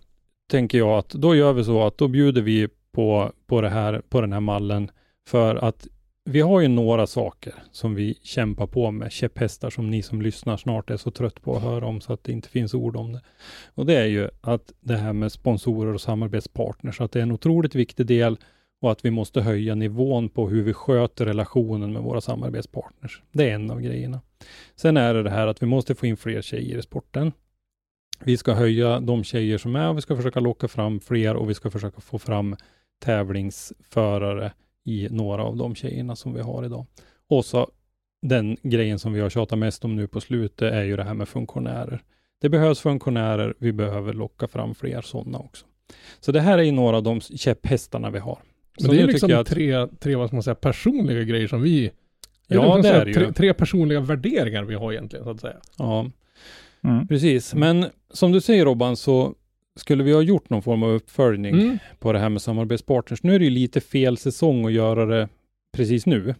[0.51, 4.01] tänker jag att då gör vi så att då bjuder vi på, på, det här,
[4.09, 4.91] på den här mallen
[5.27, 5.87] för att
[6.25, 10.57] vi har ju några saker som vi kämpar på med, käpphästar som ni som lyssnar
[10.57, 13.11] snart är så trött på att höra om så att det inte finns ord om
[13.11, 13.21] det.
[13.75, 17.31] Och det är ju att det här med sponsorer och samarbetspartners, att det är en
[17.31, 18.37] otroligt viktig del
[18.81, 23.21] och att vi måste höja nivån på hur vi sköter relationen med våra samarbetspartners.
[23.31, 24.21] Det är en av grejerna.
[24.75, 27.31] Sen är det det här att vi måste få in fler tjejer i sporten.
[28.23, 31.49] Vi ska höja de tjejer som är och vi ska försöka locka fram fler och
[31.49, 32.55] vi ska försöka få fram
[32.99, 34.51] tävlingsförare
[34.89, 36.85] i några av de tjejerna som vi har idag.
[37.29, 37.71] Och så
[38.21, 41.13] den grejen som vi har tjatat mest om nu på slutet är ju det här
[41.13, 42.01] med funktionärer.
[42.41, 45.65] Det behövs funktionärer, vi behöver locka fram fler sådana också.
[46.19, 48.37] Så det här är ju några av de käpphästarna vi har.
[48.79, 51.61] Men Så det är liksom att- tre, tre, vad ska man säga, personliga grejer som
[51.61, 51.91] vi...
[52.47, 53.13] Ja, det är det ju.
[53.17, 55.57] tre, tre personliga värderingar vi har egentligen, så att säga.
[55.77, 56.09] Ja,
[56.83, 57.07] Mm.
[57.07, 57.53] precis.
[57.53, 59.33] Men som du säger Robban, så
[59.79, 61.77] skulle vi ha gjort någon form av uppföljning Mm.
[61.99, 63.23] på det här med samarbetspartners.
[63.23, 65.29] Nu är det ju lite fel säsong att göra det
[65.77, 66.35] precis nu.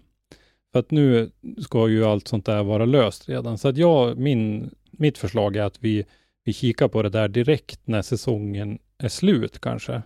[0.72, 3.58] För att nu ska ju allt sånt där vara löst redan.
[3.58, 6.06] Så att jag, min, mitt förslag är att vi,
[6.44, 10.02] vi kikar på det där direkt när säsongen är slut kanske.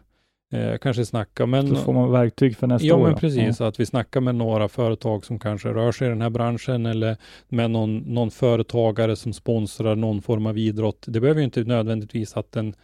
[0.54, 1.70] Eh, kanske snacka, men...
[1.70, 3.04] Då får man verktyg för nästa Ja, år.
[3.04, 3.18] men då.
[3.18, 3.62] precis.
[3.62, 7.18] Att vi snackar med några företag som kanske rör sig i den här branschen eller
[7.48, 11.06] med någon, någon företagare som sponsrar någon form av idrott.
[11.08, 12.76] Det behöver ju inte nödvändigtvis att den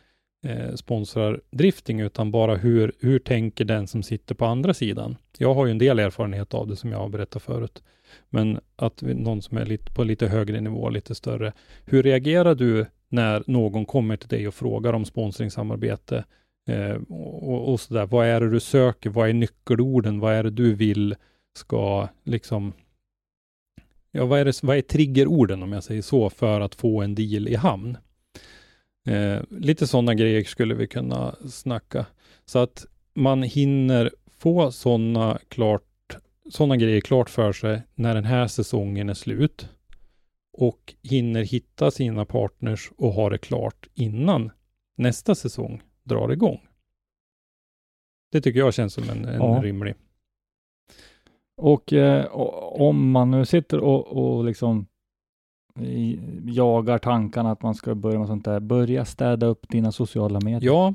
[0.43, 5.17] eh, sponsrar drifting, utan bara hur, hur tänker den som sitter på andra sidan?
[5.37, 7.83] Jag har ju en del erfarenhet av det som jag har berättat förut.
[8.29, 11.53] Men att vi, någon som är lite, på lite högre nivå, lite större.
[11.85, 16.23] Hur reagerar du när någon kommer till dig och frågar om sponsringssamarbete?
[16.67, 18.05] Eh, och, och sådär.
[18.05, 19.09] Vad är det du söker?
[19.09, 20.19] Vad är nyckelorden?
[20.19, 21.15] Vad är det du vill
[21.53, 22.73] ska liksom
[24.11, 27.15] Ja, vad är, det, vad är triggerorden om jag säger så för att få en
[27.15, 27.97] deal i hamn?
[29.07, 32.05] Eh, lite sådana grejer skulle vi kunna snacka.
[32.45, 36.17] Så att man hinner få sådana klart,
[36.49, 39.69] sådana grejer klart för sig när den här säsongen är slut
[40.57, 44.51] och hinner hitta sina partners och ha det klart innan
[44.97, 46.59] nästa säsong drar igång.
[48.31, 49.59] Det tycker jag känns som en, en Ja.
[49.63, 49.95] rimlig.
[51.57, 52.25] Och eh,
[52.81, 54.87] om man nu sitter och, och liksom
[56.45, 60.71] jagar tankarna att man ska börja med sånt där, börja städa upp dina sociala medier.
[60.71, 60.93] Ja,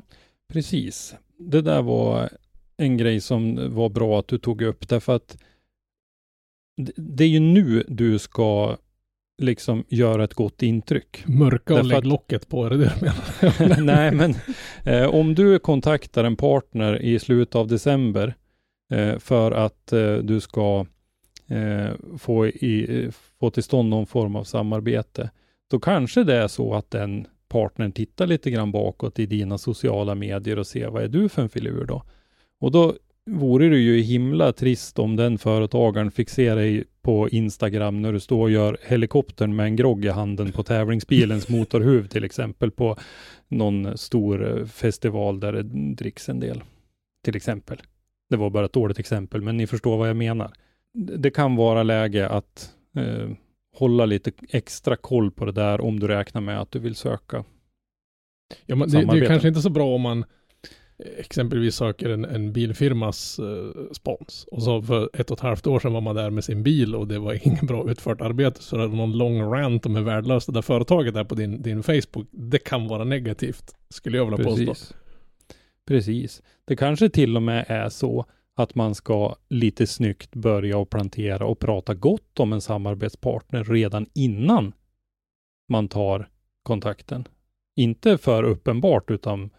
[0.53, 1.15] precis.
[1.37, 2.29] Det där var
[2.77, 5.37] en grej som var bra att du tog upp, därför att
[6.95, 8.77] det, är ju nu du ska
[9.41, 11.23] liksom göra ett gott intryck.
[11.27, 13.81] Mörka och Därför lägg att- locket på, är det det du menar?
[13.83, 14.33] Nej, men
[14.83, 18.35] eh, om du kontaktar en partner i slutet av december
[18.93, 20.85] eh, för att eh, du ska
[21.47, 25.29] eh, få, i, eh, få till stånd någon form av samarbete,
[25.71, 30.15] då kanske det är så att den partnern tittar lite grann bakåt i dina sociala
[30.15, 32.03] medier och ser vad är du för en filur då?
[32.59, 38.01] Och då vore det ju himla trist om den företagaren fick se dig på Instagram
[38.01, 42.23] när du står och gör helikoptern med en grogg i handen på tävlingsbilens motorhuv till
[42.23, 42.97] exempel på
[43.47, 45.63] någon stor eh, festival där det
[45.95, 46.63] dricks en del.
[47.23, 47.81] Till exempel.
[48.29, 50.51] Det var bara ett dåligt exempel, men ni förstår vad jag menar.
[50.95, 53.29] Det kan vara läge att eh,
[53.75, 57.43] hålla lite extra koll på det där om du räknar med att du vill söka.
[58.65, 60.25] Ja, men det, det är kanske inte så bra om man
[60.99, 64.47] eh, exempelvis söker en, en bilfirmas eh, spons.
[64.51, 66.95] Och så för ett och ett halvt år sedan var man där med sin bil
[66.95, 68.63] och det var inget bra utfört arbete.
[68.63, 71.61] Så det är någon lång rant om hur värdelöst det där företaget är på din,
[71.61, 72.27] din Facebook.
[72.31, 74.65] Det kan vara negativt, skulle jag vilja påstå.
[74.65, 74.93] Precis.
[75.87, 76.41] Precis.
[76.65, 81.45] Det kanske till och med är så att man ska lite snyggt börja och plantera
[81.45, 84.73] och prata gott om en samarbetspartner redan innan
[85.69, 86.29] man tar
[86.63, 87.27] kontakten.
[87.75, 89.49] Inte för uppenbart, utan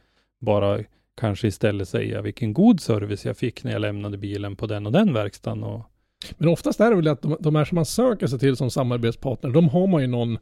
[0.41, 0.81] bara
[1.17, 4.93] kanske istället säga vilken god service jag fick när jag lämnade bilen på den och
[4.93, 5.65] den verkstaden.
[5.65, 5.83] Och,
[6.37, 8.71] Men oftast är det väl att de, de här som man söker sig till som
[8.71, 10.39] samarbetspartner, de har man ju någon,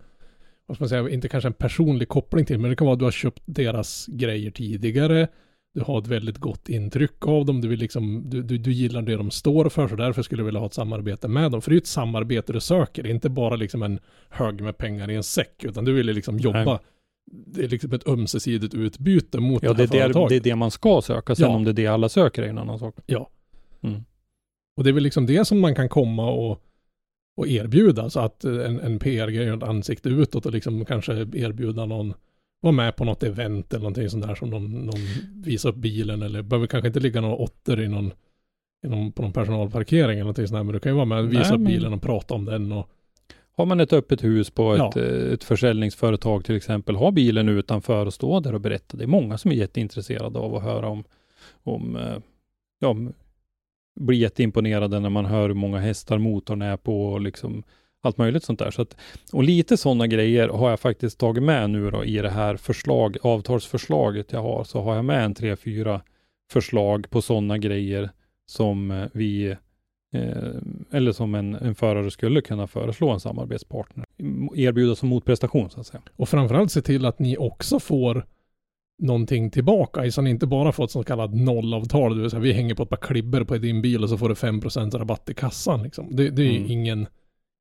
[0.66, 2.98] vad ska man säga, inte kanske en personlig koppling till, men det kan vara att
[2.98, 5.28] du har köpt deras grejer tidigare,
[5.74, 9.02] du har ett väldigt gott intryck av dem, du, vill liksom, du, du, du gillar
[9.02, 11.62] det de står för, så därför skulle du vilja ha ett samarbete med dem.
[11.62, 14.60] För det är ju ett samarbete du söker, det är inte bara liksom en hög
[14.60, 16.78] med pengar i en säck, utan du vill liksom jobba, Nej.
[17.26, 20.28] det är liksom ett ömsesidigt utbyte mot ja, det det här är, det, företaget.
[20.28, 21.34] det är det man ska söka.
[21.34, 21.56] Sen Ja.
[21.56, 22.96] om det är det alla söker är en annan sak.
[23.06, 23.30] Ja.
[23.82, 24.04] Mm.
[24.76, 26.60] Och det är väl liksom det som man kan komma och,
[27.36, 28.10] och erbjuda.
[28.10, 32.14] Så att en, en PR-grej, ett ansikte utåt och liksom kanske erbjuda någon,
[32.64, 35.00] vara med på något event eller någonting sånt där som någon, någon
[35.34, 38.12] visar upp bilen eller behöver kanske inte ligga några åttor i någon,
[38.86, 40.62] i någon, på någon personalparkering eller någonting sånt där.
[40.62, 42.72] Men du kan ju vara med och visa Nej, upp bilen och prata om den
[42.72, 42.90] och
[43.56, 44.88] Har man ett öppet hus på Ja.
[44.88, 48.96] ett, eh, ett försäljningsföretag till exempel, ha bilen utanför och stå där och berätta.
[48.96, 51.04] Det är många som är jätteintresserade av att höra om,
[51.62, 52.16] om eh,
[52.78, 52.96] ja,
[54.00, 57.62] blir jätteimponerade när man hör hur många hästar motorn är på och liksom
[58.04, 58.70] allt möjligt sånt där.
[58.70, 58.96] Så att,
[59.32, 63.16] och lite sådana grejer har jag faktiskt tagit med nu då i det här förslag,
[63.22, 66.00] avtalsförslaget jag har, så har jag med en tre, fyra
[66.52, 68.10] förslag på sådana grejer
[68.46, 69.56] som eh, vi
[70.14, 70.52] Eh,
[70.90, 74.06] eller som en, en förare skulle kunna föreslå en samarbetspartner.
[74.54, 76.02] Erbjuda som motprestation så att säga.
[76.16, 78.26] Och framförallt se till att ni också får
[78.98, 80.10] någonting tillbaka.
[80.10, 82.16] Så ni inte bara får ett så kallat nollavtal.
[82.16, 84.28] Det vill säga vi hänger på ett par klibber på din bil och så får
[84.28, 85.82] du 5% rabatt i kassan.
[85.82, 86.16] Liksom.
[86.16, 86.70] Det, det är ju Mm.
[86.70, 87.06] ingen,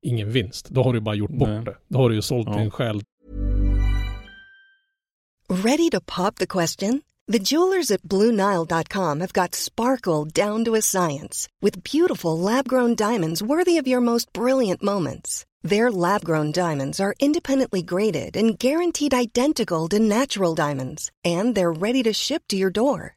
[0.04, 0.68] ingen vinst.
[0.70, 1.64] Då har du bara gjort bort Nej.
[1.64, 1.76] det.
[1.88, 2.56] Då har du ju sålt Ja.
[2.58, 3.00] din själ
[5.48, 7.02] Ready to pop the question?
[7.32, 12.94] The jewelers at BlueNile.com have got sparkle down to a science with beautiful lab grown
[12.94, 15.44] diamonds worthy of your most brilliant moments.
[15.62, 21.72] Their lab grown diamonds are independently graded and guaranteed identical to natural diamonds, and they're
[21.72, 23.16] ready to ship to your door.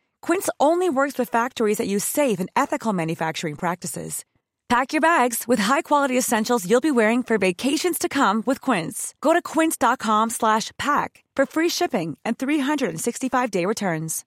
[0.21, 4.25] Quince only works with factories that use safe and ethical manufacturing practices.
[4.69, 9.13] Pack your bags with high-quality essentials you'll be wearing for vacations to come with Quince.
[9.19, 14.23] Go to quince.com slash pack for free shipping and 365-day returns.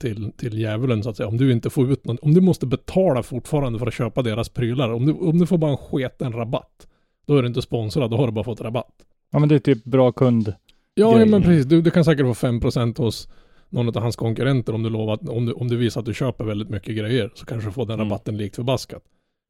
[0.00, 1.28] till, till djävulen så att säga.
[1.28, 4.48] Om du inte får ut någon, om du måste betala fortfarande för att köpa deras
[4.48, 4.92] prylar.
[4.92, 6.86] Om du, om du får bara en sketen rabatt.
[7.26, 8.94] Då är du inte sponsrad, då har du bara fått rabatt.
[9.30, 10.54] Ja, men det är typ bra kund.
[10.94, 11.66] Ja, ja men precis.
[11.66, 13.28] Du, du kan säkert få 5% hos
[13.70, 16.14] någon av hans konkurrenter om du lovar att, om du, om du visar att du
[16.14, 18.06] köper väldigt mycket grejer så kanske du får den Mm.
[18.08, 19.02] rabatten likt förbaskat.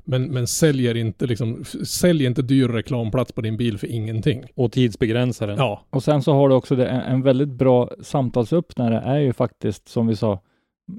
[0.05, 4.45] Men, men säljer inte liksom, sälj inte dyr reklamplats på din bil för ingenting.
[4.55, 5.57] Och tidsbegränsaren.
[5.59, 9.33] Ja, Och sen så har du också det, en, en väldigt bra samtalsöppnare är ju
[9.33, 10.41] faktiskt som vi sa,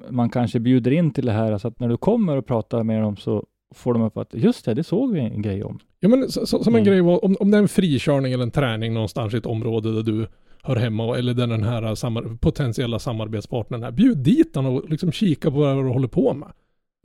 [0.09, 3.01] man kanske bjuder in till det här, så att när du kommer och pratar med
[3.01, 5.79] dem så får de upp att just det, det såg vi en grej om.
[5.99, 6.91] Ja men så, så, som en Mm.
[6.91, 9.91] grej var, om, om det är en frikörning eller en träning någonstans i ett område
[9.95, 10.27] där du
[10.63, 13.91] hör hemma eller där den här samar, potentiella samarbetspartnern är.
[13.91, 16.51] Bjud dit honom och liksom kika på vad du håller på med.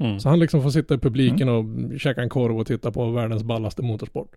[0.02, 0.20] Mm.
[0.20, 1.64] Så han liksom får sitta i publiken och
[2.00, 4.36] käka en korv och titta på världens ballaste motorsport.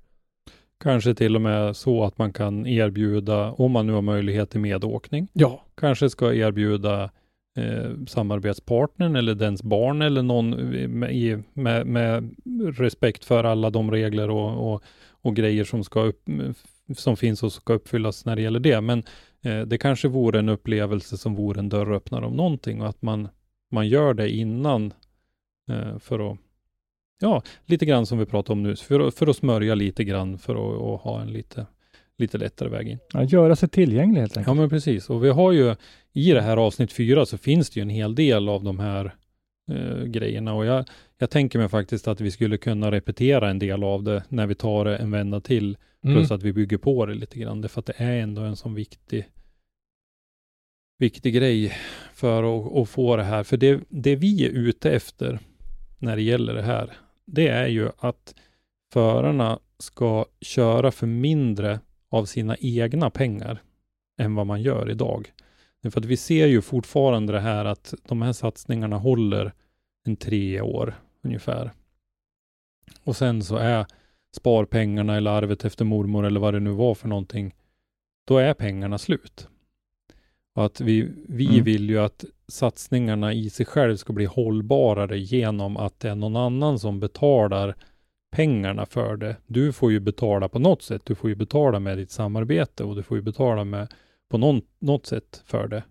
[0.79, 4.59] Kanske till och med så att man kan erbjuda, om man nu har möjlighet till
[4.59, 7.03] medåkning, Ja, kanske ska erbjuda
[7.57, 10.49] eh, samarbetspartnern eller dens barn eller någon
[10.99, 12.35] med, med, med
[12.77, 16.29] respekt för alla de regler och, och, och grejer som, ska upp,
[16.95, 18.81] som finns och ska uppfyllas när det gäller det.
[18.81, 19.03] Men
[19.41, 23.27] eh, det kanske vore en upplevelse som vore en dörröppnare om någonting och att man,
[23.71, 24.93] man gör det innan
[25.71, 26.37] eh, för att
[27.19, 30.37] Ja, lite grann som vi pratade om nu, för, att- för att smörja lite grann
[30.37, 31.65] för att, att ha en lite,
[32.17, 32.99] lite lättare väg in.
[33.13, 34.57] Ja, göra sig tillgänglig helt Ja, enkelt.
[34.57, 35.09] men precis.
[35.09, 35.75] Och vi har ju
[36.13, 39.15] i det här avsnitt fyra så finns det ju en hel del av de här
[39.67, 40.85] eh, grejerna och jag,
[41.17, 44.55] jag tänker mig faktiskt att vi skulle kunna repetera en del av det när vi
[44.55, 45.77] tar det en vända till.
[46.03, 46.15] mm.
[46.15, 47.61] Plus att vi bygger på det lite grann.
[47.61, 49.29] Därför att det är ändå en sån viktig
[50.99, 51.73] viktig grej
[52.13, 53.43] för att, att få det här.
[53.43, 55.39] För det, det vi är ute efter
[55.97, 58.35] när det gäller det här, det är ju att
[58.93, 63.61] förarna ska köra för mindre av sina egna pengar
[64.19, 65.31] än vad man gör idag.
[65.83, 69.53] För att vi ser ju fortfarande det här att de här satsningarna håller
[70.05, 71.71] en tre år ungefär.
[73.03, 73.85] Och sen så är
[74.37, 77.55] sparpengarna eller arvet efter mormor eller vad det nu var för någonting,
[78.27, 79.47] då är pengarna slut.
[80.55, 81.63] Och att vi, vi Mm.
[81.63, 86.35] vill ju att satsningarna i sig själv ska bli hållbarare genom att det är någon
[86.35, 87.75] annan som betalar
[88.31, 89.35] pengarna för det.
[89.47, 91.01] Du får ju betala på något sätt.
[91.05, 93.93] Du får ju betala med ditt samarbete och du får ju betala med
[94.29, 95.83] på någon, något sätt för det.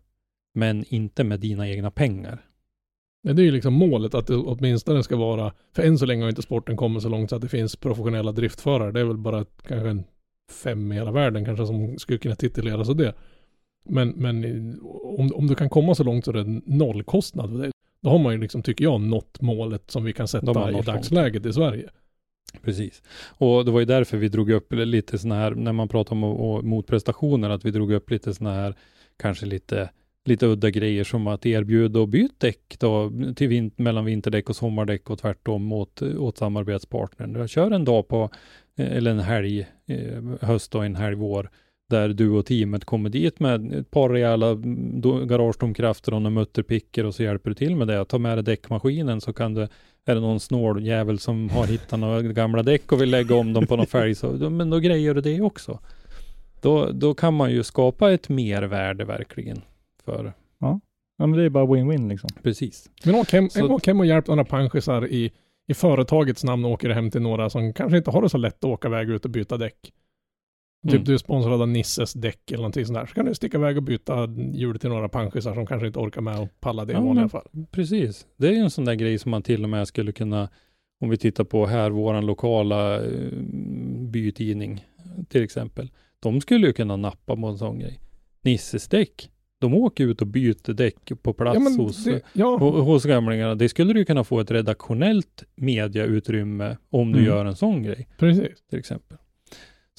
[0.55, 2.47] Men inte med dina egna pengar.
[3.23, 6.29] Det är ju liksom målet att det åtminstone ska vara, för än så länge har
[6.29, 8.93] inte sporten kommit så långt så att det finns professionella driftförare.
[8.93, 10.05] Det är väl bara kanske en
[10.51, 13.15] fem i hela världen kanske som skulle kunna tituleras av det.
[13.89, 14.45] Men, men
[15.19, 17.71] om, om du kan komma så långt så är det nollkostnad för det.
[18.01, 21.47] Då har man ju liksom, tycker jag, nått målet som vi kan sätta i dagsläget
[21.47, 21.91] i Sverige.
[22.63, 23.03] Precis.
[23.39, 26.25] Och det var ju därför vi drog upp lite sådana här, när man pratar om
[26.25, 28.75] och, och motprestationer, att vi drog upp lite sådana här,
[29.17, 29.91] kanske lite,
[30.25, 34.57] lite udda grejer som att erbjuda och byta däck då, till vin, mellan vinterdäck och
[34.57, 37.35] sommardäck och tvärtom åt, åt samarbetspartnern.
[37.35, 38.31] Jag kör en dag på,
[38.77, 41.51] eh, eller en helg, eh, höst och en helg vår,
[41.91, 46.35] där du och teamet kommer dit med ett par rejäla mm, garagetomkrafter garagedomkrafter och några
[46.35, 48.05] mutterpicker och så hjälper du till med det.
[48.05, 49.69] Ta med dig däckmaskinen så kan du
[50.07, 53.53] är det någon snål jävel som har hittat några gamla däck och vill lägga om
[53.53, 55.79] dem på någon färg, så, då- men då grejer du det också.
[56.61, 59.61] Då, då kan man ju skapa ett mervärde verkligen.
[60.05, 60.33] För,
[61.19, 62.31] Ja, men det är bara win-win liksom.
[62.43, 62.91] precis.
[63.05, 65.33] Men åk hem, Så- åk hem och hjälp några panschisar i,
[65.69, 68.57] i företagets namn och åker hem till några som kanske inte har det så lätt
[68.59, 69.93] att åka iväg ut och byta däck.
[70.85, 71.05] Typ Mm.
[71.05, 73.07] du är sponsrad av Nisses däck eller någonting sånt där.
[73.07, 76.21] Så kan du sticka iväg och byta hjul till några panschisar som kanske inte orkar
[76.21, 77.49] med och palla det i Ja, vanliga men- fall.
[77.71, 78.27] Precis.
[78.37, 80.49] Det är ju en sån där grej som man till och med skulle kunna,
[81.01, 83.11] om vi tittar på här, våran lokala eh,
[84.01, 84.85] bytidning
[85.29, 85.91] till exempel.
[86.21, 88.01] De skulle ju kunna nappa på en sån grej.
[88.43, 92.81] Nisses däck, de åker ut och byter däck på plats Ja, hos, det, ja, Ho-
[92.81, 93.55] Hos gamlingarna.
[93.55, 97.31] Det skulle du kunna få ett redaktionellt mediautrymme om du Mm.
[97.31, 98.63] gör en sån grej precis.
[98.71, 99.19] till exempel.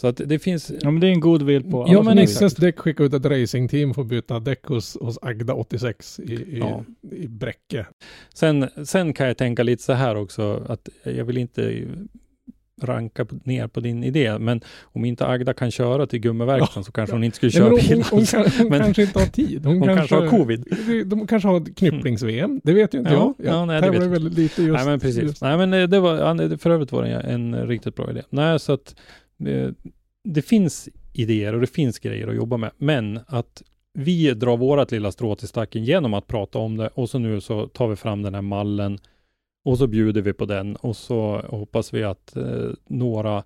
[0.02, 2.16] Så att det finns, Ja, men det är en god vill på alla Ja, men
[2.18, 2.22] vill.
[2.26, 6.34] Nisses däck skickar ut ett racingteam för att byta däck hos, hos Agda 86 i,
[6.34, 6.84] i, Ja.
[7.12, 7.86] i Bräcke.
[8.34, 11.84] sen, sen kan jag tänka lite så här också att jag vill inte
[12.82, 16.92] ranka på, ner på din idé, men om inte Agda kan köra till gummiverkstaden så
[16.92, 17.94] kanske hon inte skulle köra hon, bil.
[17.94, 19.66] hon, hon, kan, hon Men- kanske inte har tid.
[19.66, 20.66] Hon, Hon kanske har covid.
[21.06, 22.62] De kanske har knipplings-VM.
[22.64, 23.48] Det vet ju inte Ja, jag.
[23.54, 24.74] ja, nej, det vet jag väldigt lite just.
[24.78, 25.24] Nej men precis.
[25.24, 27.96] just- Nej men eh, det var, ja, det- för övrigt var det en, en riktigt
[27.96, 28.22] bra idé.
[28.30, 28.96] Nej så att
[29.38, 29.76] det,
[30.23, 32.71] det finns idéer och det finns grejer att jobba med.
[32.78, 37.10] Men att vi drar vårt lilla strå till stacken genom att prata om det och
[37.10, 39.00] så nu så tar vi fram den här mallen
[39.65, 43.43] och så bjuder vi på den och så hoppas vi att eh, några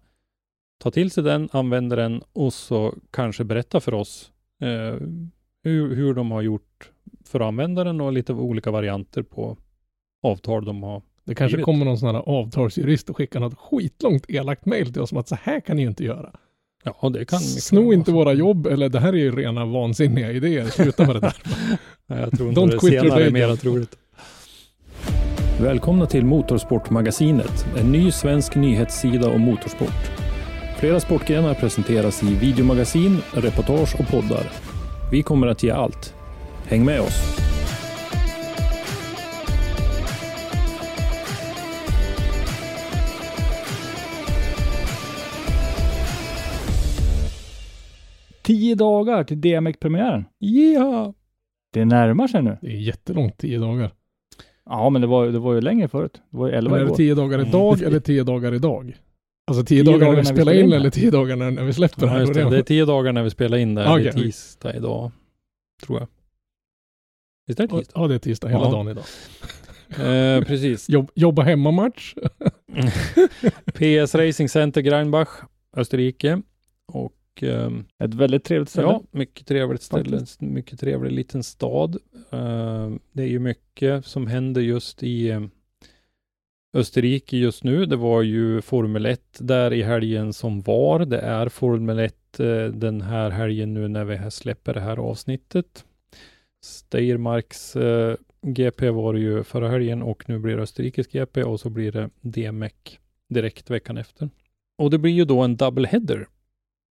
[0.79, 4.95] tar till sig den, använder den och så kanske berättar för oss eh,
[5.63, 6.91] hur, hur de har gjort
[7.25, 9.57] för att använda den och lite olika varianter på
[10.23, 11.01] avtal de har
[11.31, 11.65] det kanske Givet.
[11.65, 15.27] kommer någon sån här avtalsjurist och skickar något skitlångt elakt mejl till oss om att
[15.27, 16.31] så här kan ni ju inte göra.
[16.83, 18.15] Ja, det kan Sno vara inte så.
[18.15, 20.65] våra jobb eller det här är ju rena vansinniga idéer.
[20.65, 21.35] Sluta med det där.
[22.07, 23.97] Nej, jag tror inte Don't det senare är mer troligt.
[25.61, 30.11] Välkomna till Motorsportmagasinet, en ny svensk nyhetssida om motorsport.
[30.79, 34.51] Flera sportgrenar presenteras i videomagasin, reportage och poddar.
[35.11, 36.13] Vi kommer att ge allt.
[36.65, 37.50] Häng med oss!
[48.43, 50.25] Tio dagar till DMX-premiären.
[50.39, 51.11] Yeah!
[51.73, 52.57] Det närmar sig nu.
[52.61, 53.91] Det är jättelångt, tio dagar.
[54.65, 56.21] Ja, men det var, det var ju längre förut.
[56.31, 58.97] Det var ju Men elva är det tio dagar idag eller tio dagar idag?
[59.47, 61.11] Alltså tio, Tio dagar när dagar vi när vi spelar spelar in in eller tio
[61.11, 62.25] dagar när, när vi släpper det Ja, här?
[62.25, 62.43] det.
[62.43, 63.83] Det det är tio dagar när vi spelar in det.
[63.83, 63.99] här.
[63.99, 65.11] Det är tisdag idag.
[65.85, 66.07] Tror jag.
[67.47, 68.01] Visst är det Ja, tisdag?
[68.01, 68.71] Ja, det är tisdag hela Ja.
[68.71, 69.03] dagen idag.
[69.91, 70.89] Eh, precis.
[70.89, 72.13] Jobb, jobba hemmamatch.
[73.73, 75.29] PS Racing Center Greinbach,
[75.77, 76.41] Österrike.
[76.87, 78.87] Och ehm, Ett väldigt trevligt ställe.
[78.87, 80.09] ja, mycket trevligt ställe.
[80.17, 80.41] Faktiskt.
[80.41, 81.97] Mycket trevlig liten stad.
[82.31, 85.41] Eh, det är ju mycket som händer just i eh,
[86.73, 87.85] Österrike just nu.
[87.85, 91.05] Det var ju Formel 1 där i helgen som var.
[91.05, 94.97] Det är Formel 1 eh, den här helgen nu när vi här släpper det här
[94.97, 95.85] avsnittet.
[96.63, 101.59] Steiermarks eh, GP var det ju förra helgen och nu blir det Österrikes GP och
[101.59, 102.73] så blir det DMEC
[103.29, 104.29] direkt veckan efter.
[104.77, 106.27] Och det blir ju då en double header.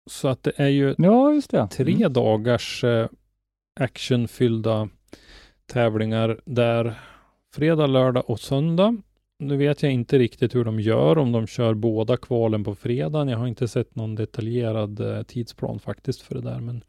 [0.07, 1.69] Så att det är ju Ja, det.
[1.69, 2.13] tre Mm.
[2.13, 3.09] dagars eh,
[3.81, 4.89] actionfyllda
[5.73, 6.95] tävlingar där
[7.55, 8.97] fredag, lördag och söndag.
[9.39, 13.29] Nu vet jag inte riktigt hur de gör, om de kör båda kvalen på fredagen.
[13.29, 16.85] Jag har inte sett någon detaljerad eh, tidsplan faktiskt för det där, men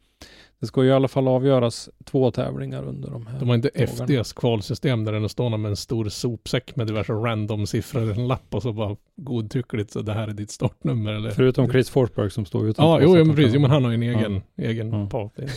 [0.60, 3.70] det ska ju i alla fall avgöras två tävlingar under de här De har inte
[3.74, 4.04] dagarna.
[4.22, 8.28] FDs kvalsystem där den står med en stor sopsäck med diverse random siffror i en
[8.28, 11.30] lapp och så bara godtyckligt så det här är ditt startnummer eller?
[11.30, 12.82] Förutom Chris Forsberg som står utanför.
[12.90, 13.54] Ja, jo, ja men precis.
[13.54, 15.06] Jo, men han har ju en egen, egen Ja.
[15.10, 15.32] part.
[15.36, 15.50] Det-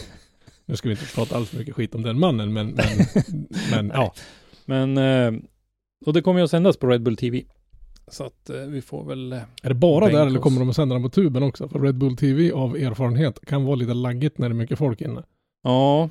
[0.65, 2.85] Nu ska vi inte prata alls mycket skit om den mannen, men, men,
[3.71, 4.13] men ja.
[4.65, 5.41] Men, eh,
[6.05, 7.43] och det kommer ju att sändas på Red Bull TV.
[8.07, 9.33] Så att eh, vi får väl...
[9.33, 11.67] eh, Är det bara där eller kommer de att sända den på tuben också?
[11.69, 15.01] För Red Bull TV av erfarenhet kan vara lite laggigt när det är mycket folk
[15.01, 15.23] inne.
[15.63, 16.09] Ja,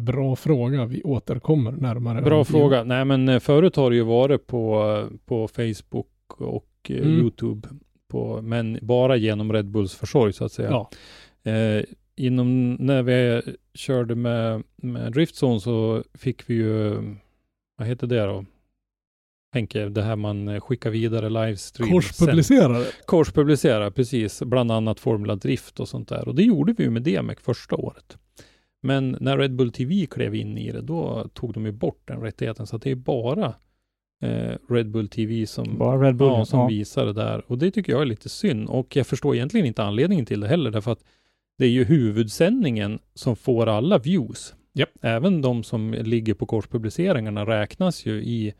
[0.00, 0.84] Bra fråga.
[0.86, 2.22] Vi återkommer närmare.
[2.22, 2.84] Bra fråga.
[2.84, 7.10] Nej men eh, förut har det ju varit på, eh, på Facebook och eh, Mm.
[7.20, 7.68] Youtube.
[8.08, 10.70] På, men bara genom Red Bulls försorg så att säga.
[10.70, 10.90] Ja.
[11.52, 11.84] Eh,
[12.16, 13.42] inom, när vi
[13.74, 16.94] körde med, med Driftzone så fick vi ju,
[17.78, 18.44] vad heter det då?
[19.52, 21.90] Henke, det här man eh, skickar vidare livestream.
[21.90, 22.86] Korspublicerare.
[23.06, 24.42] Korspublicera, precis.
[24.42, 26.28] Bland annat Formula Drift och sånt där.
[26.28, 28.16] Och det gjorde vi ju med DMEC första året.
[28.82, 32.20] Men när Red Bull TV klev in i det, då tog de ju bort den
[32.20, 32.66] rättigheten.
[32.66, 33.54] Så att det är bara
[34.22, 36.28] eh, Red Bull TV som, Bara Red Bull.
[36.28, 36.66] ja, som ja.
[36.66, 37.44] visar det där.
[37.46, 38.68] Och det tycker jag är lite synd.
[38.68, 41.04] Och jag förstår egentligen inte anledningen till det heller, därför att
[41.58, 44.54] det är ju huvudsändningen som får alla views.
[44.74, 44.88] Japp.
[45.00, 48.54] Även de som ligger på korspubliceringarna räknas ju i,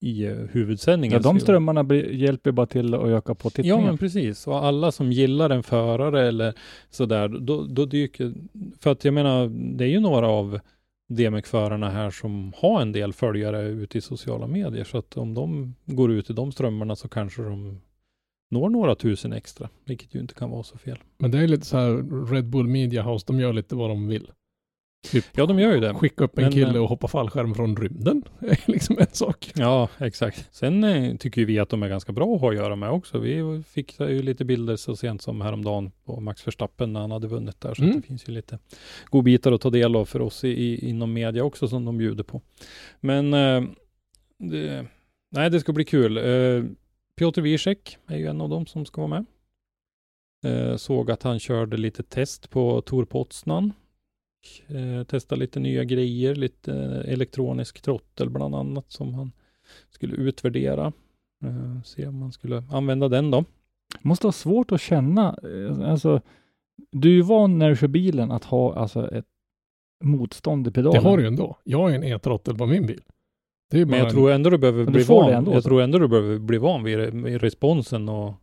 [0.00, 1.16] i eh, huvudsändningen.
[1.16, 3.84] Ja, de strömmarna blir, hjälper bara till att öka på Ja, tittningen.
[3.84, 4.46] men precis.
[4.46, 6.54] Och alla som gillar en förare eller
[6.90, 8.32] sådär, då, då dyker...
[8.80, 10.60] För att jag menar, det är ju några av
[11.08, 14.84] DMX-förarna här som har en del följare ute i sociala medier.
[14.84, 17.80] Så att om de går ut i de strömmarna så kanske de
[18.50, 20.98] når några tusen extra, vilket ju inte kan vara så fel.
[21.18, 24.08] Men det är lite så här Red Bull Media House, de gör lite vad de
[24.08, 24.30] vill.
[25.02, 25.94] Typ Ja, de gör ju det.
[25.94, 28.22] skicka upp en Men, kille eh, och hoppa fallskärm från rymden.
[28.40, 29.52] Är liksom en sak.
[29.54, 30.48] Ja, exakt.
[30.54, 33.18] Sen eh, tycker vi att de är ganska bra att ha att göra med också.
[33.18, 37.28] Vi fick ju lite bilder så sent som häromdagen på Max Verstappen när han hade
[37.28, 37.74] vunnit där.
[37.74, 37.96] Så Mm.
[37.96, 38.58] det finns ju lite
[39.10, 42.24] godbitar att ta del av för oss i, i, inom media också som de bjuder
[42.24, 42.42] på.
[43.00, 43.62] Men eh,
[44.38, 44.86] det,
[45.30, 46.16] nej, det ska bli kul.
[46.16, 46.64] Eh,
[47.18, 49.26] Piotr Wiesek är ju en av dem som ska vara med.
[50.44, 53.72] Eh, såg att han körde lite test på Tor Poznan.
[54.68, 59.32] Eh, testa lite nya grejer, lite eh, elektronisk trottel bland annat som han
[59.90, 60.92] skulle utvärdera.
[61.44, 63.44] Eh, se om man skulle använda den då.
[64.02, 66.20] måste vara svårt att känna, eh, alltså,
[66.92, 69.24] du är ju van när du kör bilen att ha alltså ett
[70.04, 71.04] motstånd i Det pedalen.
[71.04, 71.56] har du ju ändå.
[71.64, 73.00] Jag har ju en e-trottel på min bil.
[73.70, 75.22] Det är ju bara Men jag en- tror ändå du behöver Men bli du får
[75.24, 75.34] det van.
[75.38, 75.68] ändå, jag så.
[75.68, 78.34] tror ändå du behöver bli van det- vid responsen och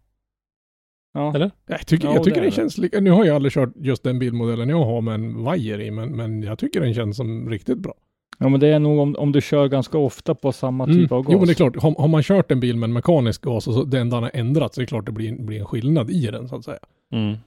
[1.17, 1.35] Ja.
[1.35, 1.51] Eller?
[1.67, 4.19] Jag tycker, Ja, jag tycker den känns lika, nu har jag aldrig kört just den
[4.19, 7.77] bilmodellen jag har med en vajer i, men, men jag tycker den känns som riktigt
[7.77, 7.93] bra.
[8.37, 10.95] ja, men det är nog om, om du kör ganska ofta på samma Mm.
[10.97, 11.31] typ av gas.
[11.33, 13.67] Jo men det är klart, har, har man kört en bil med en mekanisk gas
[13.67, 16.25] och så den har ändrats så är det klart det blir, blir en skillnad i
[16.25, 16.79] den så att säga.
[17.13, 17.37] mm.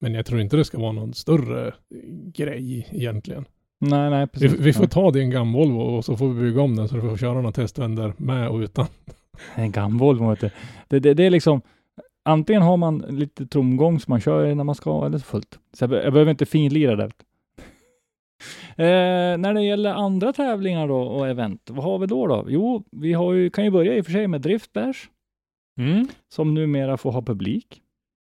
[0.00, 1.74] Men jag tror inte det ska vara någon större
[2.34, 3.44] grej egentligen.
[3.80, 4.60] Nej, nej, Vi, precis.
[4.60, 4.88] vi får ja.
[4.88, 7.34] ta din gamla Volvo och så får vi bygga om den så du får köra
[7.34, 8.86] några testvändor med och utan.
[9.54, 10.50] En gammal Volvo, vet du.
[10.88, 11.60] Det, det, det är liksom,
[12.26, 15.58] antingen har man lite tromgång som man kör när man ska, eller så fullt.
[15.72, 17.10] Så jag, jag behöver inte finlira det.
[18.78, 22.26] Eh, när det gäller andra tävlingar då och event, vad har vi då?
[22.26, 22.44] då?
[22.48, 24.96] Jo, vi har ju, kan ju börja i och för sig med Drift Bash,
[25.78, 26.08] Mm.
[26.28, 27.82] som numera får ha publik.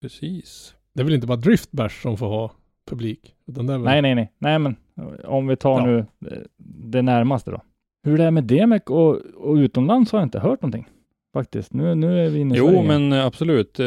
[0.03, 0.75] Precis.
[0.95, 2.53] Det är väl inte bara Drift Bash som får ha
[2.91, 3.35] publik?
[3.47, 3.81] Utan väl...
[3.81, 4.77] Nej, nej, nej, nej, men
[5.25, 5.87] om vi tar Ja.
[5.87, 7.61] nu eh, det närmaste då.
[8.07, 10.87] Hur det är med DMEC och, och utomlands har jag inte hört någonting.
[11.35, 11.73] Faktiskt.
[11.73, 12.83] Nu, nu är vi inne i Jo, Sverige.
[12.83, 13.81] men eh, absolut.
[13.81, 13.87] Eh,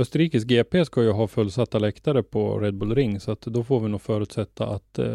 [0.00, 3.80] Österrikes GP ska ju ha fullsatta läktare på Red Bull Ring, så att då får
[3.80, 5.06] vi nog förutsätta att, eh,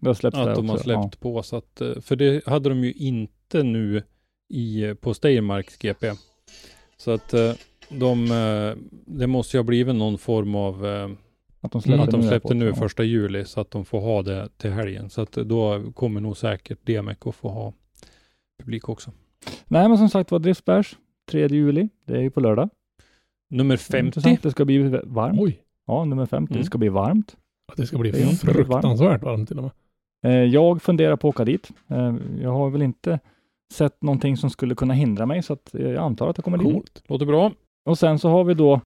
[0.00, 0.84] Det har släppts där att de har också.
[0.84, 1.42] släppt på.
[1.42, 4.02] Så att, för det hade de ju inte nu
[4.54, 6.12] i, på Steiermarks GP.
[6.96, 7.34] Så att
[7.88, 8.28] de,
[9.06, 11.08] det måste ju ha blivit någon form av Ja,
[11.66, 12.74] att de släppte att de nu släppte på- nu ja.
[12.74, 15.10] första juli så att de får ha det till helgen.
[15.10, 17.72] Så att då kommer nog säkert DMEC att få ha
[18.62, 19.10] publik också.
[19.68, 20.96] Nej, men som sagt var Driftsbärs
[21.30, 21.88] 3 juli.
[22.04, 22.68] Det är ju på lördag.
[23.50, 24.06] Nummer Det är 50.
[24.06, 24.42] intressant.
[24.42, 25.40] Det ska bli varmt.
[25.40, 26.52] Oj, Ja, nummer 50.
[26.52, 26.60] Mm.
[26.62, 27.36] Det ska bli varmt.
[27.72, 28.56] att det ska bli Det väldigt varmt.
[28.56, 29.72] fruktansvärt varmt till och med.
[30.32, 31.70] Eh, jag funderar på att åka dit.
[31.88, 33.20] Eh, jag har väl inte
[33.72, 36.72] sett någonting som skulle kunna hindra mig, så att jag antar att jag kommer dit.
[36.72, 37.02] Coolt.
[37.08, 37.52] Låter bra.
[37.84, 38.80] Och sen så har vi då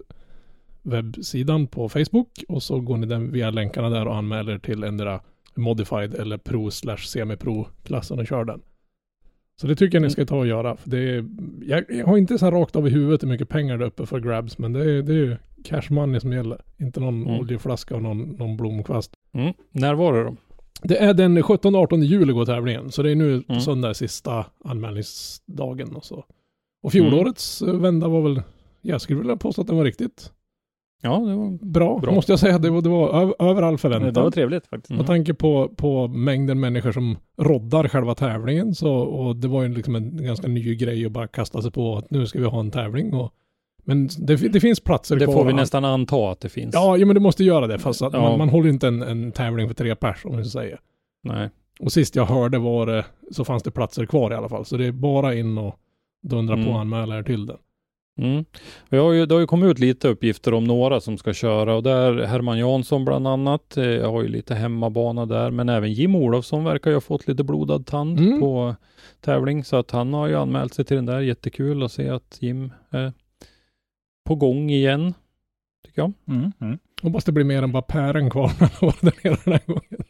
[0.81, 5.21] webbsidan på Facebook och så går ni den via länkarna där och anmäler till endera
[5.55, 8.61] modified eller pro slash semi-pro klassen och kör den.
[9.61, 10.75] Så det tycker jag ni ska ta och göra.
[10.75, 11.25] För det är,
[11.65, 13.87] jag, jag har inte så här rakt av i huvudet hur mycket pengar det är
[13.87, 16.61] uppe för grabs, men det är, det är ju cash money som gäller.
[16.79, 17.39] Inte någon Mm.
[17.39, 19.11] oljeflaska och någon, någon blomkvast.
[19.33, 19.53] Mm.
[19.71, 20.35] När var det då?
[20.81, 23.61] Det är den 17-18 juli går tävlingen, så det är nu Mm.
[23.61, 26.25] söndag sista anmälningsdagen och så.
[26.83, 28.41] Och fjolårets eh, vända var väl,
[28.81, 30.31] jag skulle vilja påstå att den var riktigt
[31.05, 32.13] Ja, det var bra, Bra.
[32.13, 32.57] måste jag säga.
[32.59, 33.09] Det var, det var
[33.49, 34.23] över, all Det förväntan.
[34.23, 34.89] var trevligt faktiskt.
[34.89, 34.97] Mm.
[34.97, 39.69] Med tanke på, på mängden människor som roddar själva tävlingen så, och det var ju
[39.69, 42.59] liksom en ganska ny grej att bara kasta sig på att nu ska vi ha
[42.59, 43.33] en tävling och
[43.85, 45.33] men det, det finns platser Det kvar.
[45.33, 46.73] får vi nästan anta att det finns.
[46.73, 48.21] Ja, ja men det måste göra det fast att Ja.
[48.21, 50.79] man, man håller inte en, en tävling för tre pers om vi säger.
[51.23, 51.49] Nej.
[51.79, 54.65] Och sist jag hörde var det, så fanns det platser kvar i alla fall.
[54.65, 55.75] Så det är bara in och
[56.23, 56.73] dundra på Mm.
[56.73, 57.57] och anmäla er till den.
[58.21, 58.45] Mm.
[58.89, 61.75] Vi har ju, det har ju kommit ut lite uppgifter om några som ska köra
[61.75, 63.77] och där Herman Jansson bland annat.
[63.77, 67.27] eh, Jag har ju lite hemmabana där, men även Jim Olofsson verkar ju ha fått
[67.27, 68.39] lite blodad tand Mm.
[68.39, 68.75] på
[69.21, 71.19] tävling, så att han har ju anmält sig till den där.
[71.19, 73.13] Jättekul att se att Jim är
[74.25, 75.13] på gång igen,
[75.85, 76.13] tycker jag.
[76.27, 76.51] Mm.
[76.61, 76.77] Mm.
[77.01, 79.61] Hoppas det blir mer än bara pären kvar när han var där nere den här
[79.65, 80.03] gången.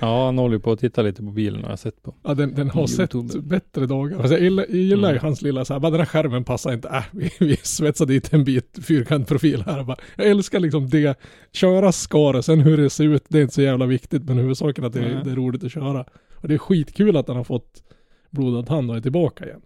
[0.00, 2.14] Ja, han håller ju på att titta lite på bilen har jag sett på.
[2.22, 3.28] Ja, den, den har YouTube.
[3.32, 4.18] sett bättre dagar.
[4.18, 5.24] Alltså, jag gillar, jag gillar ju Mm.
[5.24, 6.88] hans lilla så här, bara den här skärmen passar inte.
[6.88, 9.84] Äh, vi, vi svetsar dit en bit fyrkantprofil här.
[9.84, 11.18] Bara, jag älskar liksom det.
[11.52, 14.24] Köra ska det, sen hur det ser ut, det är inte så jävla viktigt.
[14.24, 15.24] Men huvudsaken att det, är- Nej.
[15.24, 16.04] det är roligt att köra.
[16.34, 17.82] Och det är skitkul att han har fått
[18.30, 19.60] blodad hand och är tillbaka igen.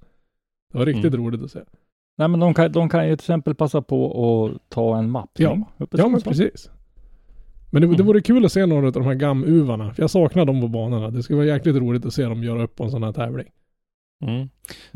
[0.72, 1.26] Det var riktigt Mm.
[1.26, 1.60] roligt att se.
[2.18, 4.06] Nej, men de kan, de kan ju till exempel passa på
[4.54, 5.46] att ta en mappning.
[5.48, 5.84] Ja.
[5.84, 6.70] uppe i Ja men precis.
[7.70, 8.06] Men det, det Mm.
[8.06, 9.94] vore kul att se några av de här gamuvarna.
[9.94, 11.10] För jag saknar dem på banorna.
[11.10, 13.46] Det skulle vara jäkligt roligt att se dem göra upp på en sån här tävling.
[14.26, 14.34] Mm.
[14.34, 14.48] Mm.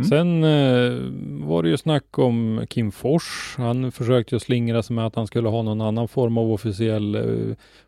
[0.09, 3.55] Sen eh, var det ju snack om Kim Fors.
[3.57, 7.14] Han försökte ju slingra sig med att han skulle ha någon annan form av officiell
[7.14, 7.23] eh,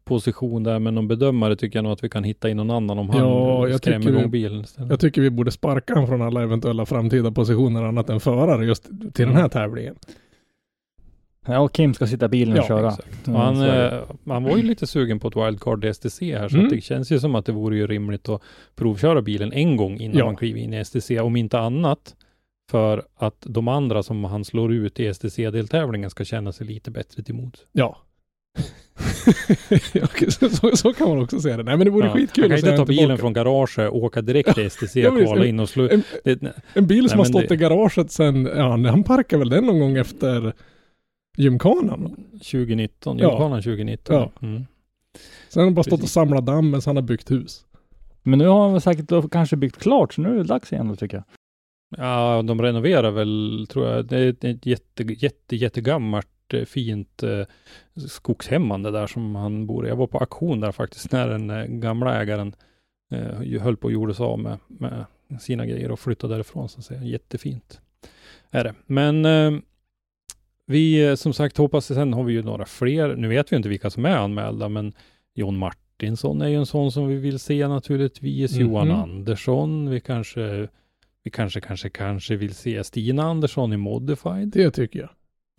[0.04, 2.98] position där, men någon bedömare tycker jag nog att vi kan hitta in någon annan
[2.98, 4.90] om han Ja, eh, jag skrämmer igång bilen istället.
[4.90, 8.82] Jag tycker vi borde sparka honom från alla eventuella framtida positioner annat än förare just
[8.84, 9.50] till den här Mm.
[9.50, 9.94] tävlingen.
[11.46, 12.88] Ja, och Kim ska sitta i bilen och Ja, köra.
[12.88, 13.26] Exakt.
[13.26, 13.92] Mm, Och han, eh,
[14.26, 16.68] han var ju lite sugen på ett wildcard i STC här, så Mm.
[16.68, 18.42] det känns ju som att det vore ju rimligt att
[18.76, 20.24] provköra bilen en gång innan Ja.
[20.24, 22.14] man kliver in i STC, om inte annat
[22.70, 27.22] för att de andra som han slår ut i STC-deltävlingen ska känna sig lite bättre
[27.22, 27.60] till mods.
[27.72, 27.96] Ja.
[30.28, 31.62] Så, så, så kan man också säga det.
[31.62, 32.12] Nej men det vore Ja.
[32.12, 33.20] skitkul Han kan inte ta bilen tillbaka.
[33.20, 35.24] från garaget, åka direkt till STC, precis.
[35.24, 36.02] kvala in och slå En,
[36.74, 39.64] en bil som Nej, har stått det- i garaget sen, ja han parkar väl den
[39.66, 40.52] någon gång efter
[41.36, 42.16] gymkanan.
[42.32, 43.28] 2019, Ja.
[43.30, 44.14] Gymkanan 2019.
[44.16, 44.30] Ja.
[44.42, 44.64] Mm.
[45.48, 46.12] Sen har han bara stått och Precis.
[46.12, 47.66] samlat damm medan han har byggt hus.
[48.22, 50.72] Men nu har han väl säkert då kanske byggt klart, så nu är det dags
[50.72, 51.24] igen då tycker jag.
[51.96, 54.06] Ja, de renoverar väl, tror jag.
[54.06, 57.46] Det är ett- jätte, jätte, jättegammalt eh, fint eh,
[58.08, 59.88] skogshemmande där som han bor i.
[59.88, 62.54] Jag var på auktion där faktiskt när den eh, gamla ägaren
[63.12, 65.04] eh, höll på och gjorde sig av med, med
[65.40, 67.02] sina grejer och flyttade därifrån så att säga.
[67.02, 67.80] Jättefint
[68.50, 68.74] är det.
[68.86, 69.60] Men eh,
[70.66, 73.16] vi eh, som sagt hoppas, sen har vi ju några fler.
[73.16, 74.92] Nu vet vi inte vilka som är anmälda, men
[75.34, 78.52] John Martinsson är ju en sån som vi vill se naturligtvis.
[78.56, 78.96] Johan Mhm.
[78.96, 80.68] Andersson, vi kanske
[81.24, 85.08] vi kanske, kanske, kanske vill se Stina Andersson i Modified, Det tycker jag.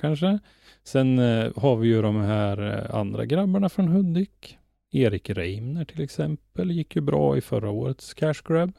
[0.02, 0.40] kanske.
[0.84, 4.58] Sen eh, har vi ju de här eh, andra grabbarna från Hudik.
[4.92, 8.72] Erik Reimner till exempel, gick ju bra i förra årets Cash Grab.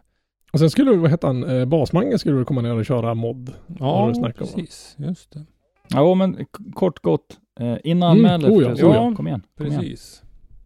[0.52, 3.52] Och sen skulle, vad hette han, eh, Basmangen skulle komma ner och köra mod.
[3.78, 5.44] Ja, precis, just det.
[5.88, 9.14] Ja, men kort gott, eh, in och Mm, anmäl oh ja, oh ja.
[9.16, 9.42] Kom igen.
[9.56, 9.80] Kom igen.
[9.80, 10.22] Precis.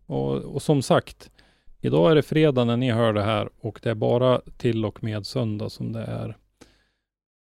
[0.06, 1.30] Och, och som sagt,
[1.80, 5.02] idag är det fredag när ni hör det här och det är bara till och
[5.04, 6.36] med söndag som det är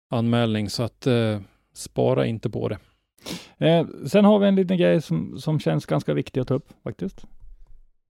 [0.10, 1.40] anmälning, så att eh,
[1.74, 2.78] spara inte på det.
[3.58, 6.70] Eh, sen har vi en liten grej som, som känns ganska viktig att ta upp
[6.84, 7.26] faktiskt.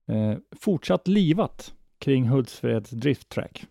[0.08, 3.64] Eh, fortsatt livat kring Hultsfreds drifttrack.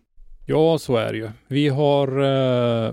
[0.46, 1.30] Ja, så är det ju.
[1.48, 2.92] Vi har eh,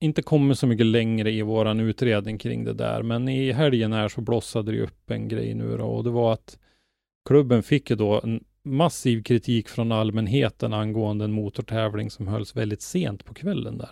[0.00, 4.08] inte kommit så mycket längre i våran utredning kring det där, men i helgen här
[4.08, 6.58] så blossade det upp en grej nu då, och det var att
[7.28, 12.82] klubben fick ju då en massiv kritik från allmänheten angående en motortävling som hölls väldigt
[12.82, 13.90] sent på kvällen där.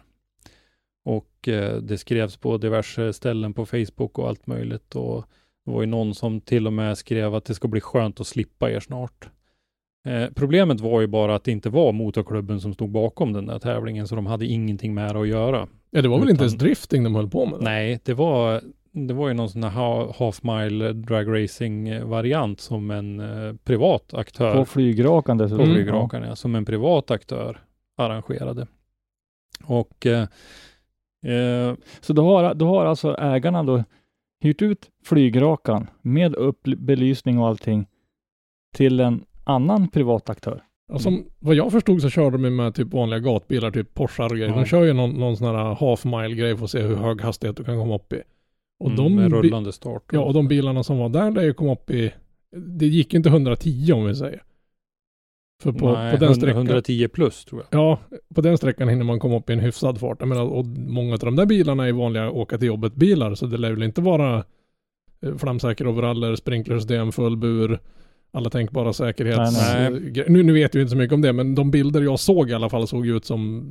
[1.04, 5.24] Och eh, det skrevs på diverse ställen på Facebook och allt möjligt och
[5.64, 8.26] det var ju någon som till och med skrev att det ska bli skönt att
[8.26, 9.28] slippa er snart.
[10.06, 13.58] Eh, problemet var ju bara att det inte var motorklubben som stod bakom den där
[13.58, 15.68] tävlingen, så de hade ingenting med det att göra.
[15.90, 17.54] Ja det var väl inte ens Utan- drifting de höll på med?
[17.58, 17.64] då?
[17.64, 18.60] Nej, det var,
[18.92, 23.20] det var ju någon sån här ha- half mile drag racing eh, variant som en
[23.20, 25.70] eh, privat aktör, På flygrakan på dessutom.
[25.70, 26.22] Mm.
[26.28, 27.58] ja, som en privat aktör
[27.96, 28.66] arrangerade.
[29.64, 30.22] Och eh,
[31.34, 33.84] eh, Så då har, då har alltså ägarna då
[34.40, 37.86] hyrt ut flygrakan med upp belysning och allting
[38.74, 40.62] till en annan privat aktör.
[40.92, 44.36] Och som, vad jag förstod så kör de med typ vanliga gatbilar, typ Porschar och
[44.36, 44.48] grejer.
[44.48, 44.54] Ja.
[44.54, 47.20] De kör ju någon, någon sån här half mile grej för att se hur hög
[47.20, 48.22] hastighet du kan komma upp i.
[48.78, 50.02] Och mm, de, med rullande start.
[50.12, 52.12] ja, och de bilarna som var där, där kom upp i,
[52.56, 54.42] det gick inte 110 om vi säger.
[55.62, 57.80] För på, Nej, på den 100, sträckan, 110 plus tror jag.
[57.80, 57.98] ja,
[58.34, 60.16] på den sträckan hinner man komma upp i en hyfsad fart.
[60.20, 63.46] Jag menar, och många av de där bilarna är vanliga åka till jobbet bilar, så
[63.46, 64.44] det lär väl inte vara
[65.22, 67.80] eh, flamsäkra overaller, sprinklersystem, full bur,
[68.36, 69.52] alla tänkbara säkerhets...
[69.52, 72.20] Nej, gre- Nu, nu vet jag inte så mycket om det, men de bilder jag
[72.20, 73.70] såg i alla fall såg ut som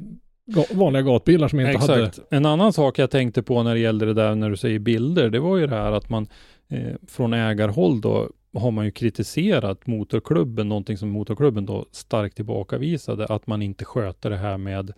[0.51, 1.89] ga- vanliga gatbilar som inte Exakt.
[1.89, 2.11] hade...
[2.29, 5.29] En annan sak jag tänkte på när det gällde det där när du säger bilder,
[5.29, 6.27] det var ju det här att man
[6.69, 13.25] eh, från ägarhåll då har man ju kritiserat motorklubben, någonting som motorklubben då starkt tillbakavisade,
[13.25, 14.91] att man inte sköter det här med,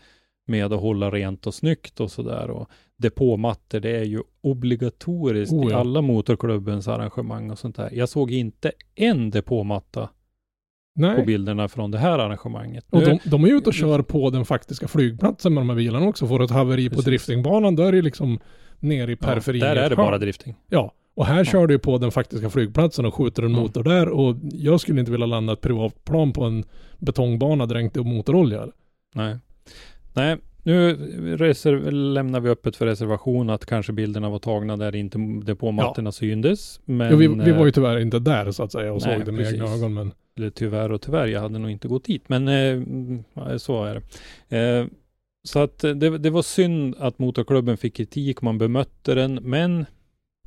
[0.47, 2.65] med att hålla rent och snyggt och sådär.
[2.97, 5.77] Depåmattor, det är ju obligatoriskt Oh i ja.
[5.77, 7.89] alla motorklubbens arrangemang och sånt där.
[7.93, 10.01] Jag såg inte en depåmatta
[10.95, 11.25] på Nej.
[11.25, 12.85] bilderna från det här arrangemanget.
[12.89, 15.75] Och Nu- de, de är ute och kör på den faktiska flygplatsen med de här
[15.75, 16.27] bilarna också.
[16.27, 17.05] Får ett haveri på Precis.
[17.05, 18.39] driftingbanan, då är det liksom
[18.79, 19.61] ner i periferin.
[19.61, 20.55] ja, där i är det bara drifting.
[20.69, 23.59] Ja, och här kör du på den faktiska flygplatsen och skjuter en Ja.
[23.59, 26.63] motor där och jag skulle inte vilja landa ett privatplan på en
[26.97, 28.67] betongbana dränkt i motorolja.
[29.15, 29.37] Nej.
[30.13, 30.37] Nej,
[30.67, 30.95] nu
[31.37, 36.79] reser- lämnar vi öppet för reservation att kanske bilderna var tagna där inte depåmattorna syndes.
[36.85, 39.17] Men, ja, vi, vi var ju eh, tyvärr inte där så att säga och nej,
[39.17, 42.03] såg det med egna ögon men eller tyvärr och tyvärr, jag hade nog inte gått
[42.03, 42.29] dit.
[42.29, 44.01] Men eh, mm, ja, så är
[44.49, 44.57] det.
[44.57, 44.85] Eh,
[45.43, 49.85] så att det, det var synd att motorklubben fick kritik, man bemötte den, men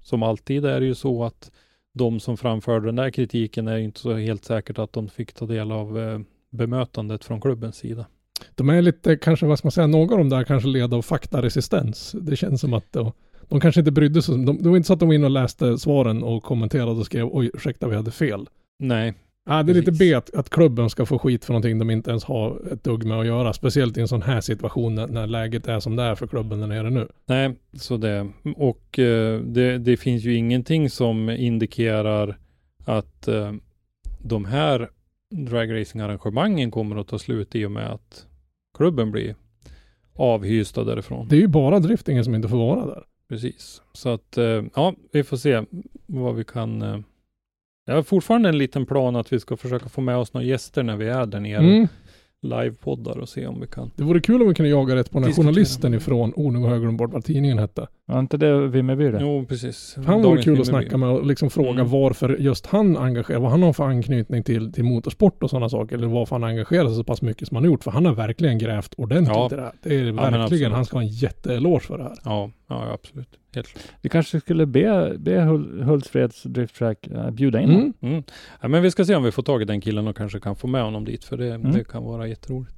[0.03, 1.51] som alltid är det ju så att
[1.95, 5.47] de som framförde den där kritiken är inte så helt säkert att de fick ta
[5.47, 8.07] del av eh, bemötandet från klubbens sida.
[8.55, 11.03] De är lite, kanske vad ska man säga, några av dem där kanske led av
[11.03, 12.15] faktaresistens.
[12.21, 13.13] Det känns som att de,
[13.49, 14.45] de kanske inte brydde sig.
[14.45, 17.07] De, det var inte så att de var inne och läste svaren och kommenterade och
[17.07, 18.49] skrev oj ursäkta vi hade fel.
[18.79, 19.15] Nej,
[19.45, 19.93] Ja, det är lite.
[19.93, 23.05] B att, att klubben ska få skit för någonting de inte ens har ett dugg
[23.05, 23.53] med att göra.
[23.53, 26.61] Speciellt i en sån här situation när, när läget är som det är för klubben
[26.61, 27.09] där nere nu.
[27.27, 28.29] Nej, så det.
[28.57, 32.39] Och eh, det, det finns ju ingenting som indikerar
[32.85, 33.53] att eh,
[34.19, 34.89] de här
[35.31, 38.27] dragracing-arrangemangen kommer att ta slut i och med att
[38.77, 39.35] klubben blir
[40.15, 41.29] avhysta därifrån.
[41.29, 43.05] Det är ju bara driftingen som inte får vara där.
[43.29, 43.83] Precis.
[43.93, 45.63] Så att, eh, ja, vi får se
[46.07, 46.83] vad vi kan.
[46.83, 46.99] eh,
[47.87, 50.83] Jag har fortfarande en liten plan att vi ska försöka få med oss några gäster
[50.83, 51.59] när vi är där nere.
[51.63, 51.89] Mm.
[52.43, 53.91] Livepoddar och se om vi kan.
[53.97, 55.47] Det vore kul om vi kunde jaga rätt på den här Diskutera.
[55.53, 57.87] journalisten ifrån, oh nu har jag glömt bort vad tidningen hette.
[58.07, 59.19] Var inte det Vimmerby det?
[59.21, 59.97] Jo, precis.
[60.07, 61.89] Han vore kul att snacka med och liksom fråga Mm.
[61.91, 65.97] varför just han engagerar, vad han har för anknytning till, till motorsport och sådana saker.
[65.97, 67.85] Eller varför han engagerar sig så pass mycket som han har gjort.
[67.85, 69.47] För han har verkligen grävt ordentligt Ja.
[69.53, 69.73] i det här.
[69.83, 72.17] Det är verkligen, han ska ha en jätteeloge för det här.
[72.25, 73.29] Ja, ja, absolut.
[73.55, 73.85] Helt klart.
[74.01, 77.71] Vi kanske skulle be, be Hul- Hultsfreds Drift Track eh, bjuda in.
[77.71, 77.93] Mm.
[78.01, 78.23] Mm.
[78.61, 80.57] Ja, men vi ska se om vi får tag i den killen och kanske kan
[80.57, 81.73] få med honom dit, för det, Mm.
[81.73, 82.77] det kan vara jätteroligt.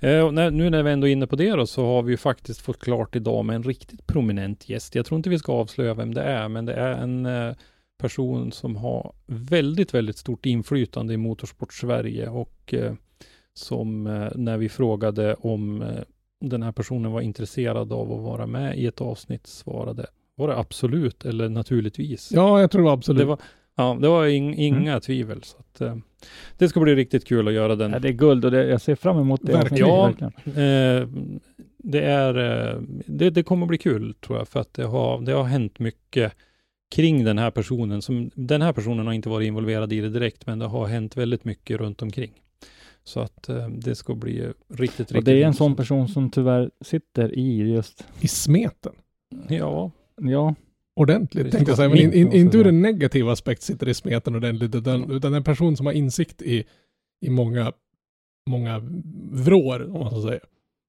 [0.00, 2.16] Eh, när, nu när vi ändå är inne på det då, så har vi ju
[2.16, 4.94] faktiskt fått klart idag med en riktigt prominent gäst.
[4.94, 7.54] Jag tror inte vi ska avslöja vem det är, men det är en eh,
[8.00, 12.92] person som har väldigt, väldigt stort inflytande i Motorsport-Sverige och eh,
[13.54, 15.88] som eh, när vi frågade om eh,
[16.40, 20.06] den här personen var intresserad av att vara med i ett avsnitt svarade
[20.36, 22.32] var det absolut eller naturligtvis.
[22.32, 23.20] Ja, jag tror det var absolut.
[23.20, 23.38] Det var,
[23.74, 25.42] ja, det var ing, inga tvivel.
[25.42, 25.96] Så att, eh,
[26.58, 27.92] det ska bli riktigt kul att göra den.
[27.92, 29.52] Ja, det är guld och det, jag ser fram emot det.
[29.52, 29.88] Verkligen.
[29.88, 30.06] Ja.
[30.06, 30.32] verkligen.
[30.46, 31.08] Eh,
[31.78, 35.32] det, är, eh, det, det kommer bli kul tror jag, för att det har, det
[35.32, 36.32] har hänt mycket
[36.94, 38.02] kring den här personen.
[38.02, 41.16] Som, den här personen har inte varit involverad i det direkt, men det har hänt
[41.16, 42.32] väldigt mycket runt omkring.
[43.04, 46.30] Så att eh, det ska bli riktigt, riktigt Och det är en sån person som
[46.30, 48.92] tyvärr sitter i just, I smeten.
[49.48, 49.90] Ja,
[50.20, 50.54] ja,
[50.96, 51.88] Ordentligt tänkte jag säga.
[51.88, 54.74] Men in, in, inte ur en negativ aspekt sitter i smeten ordentligt.
[54.74, 56.64] Utan, utan en person som har insikt i,
[57.26, 57.72] i många,
[58.50, 58.82] många
[59.32, 60.40] vrår, om man så säger.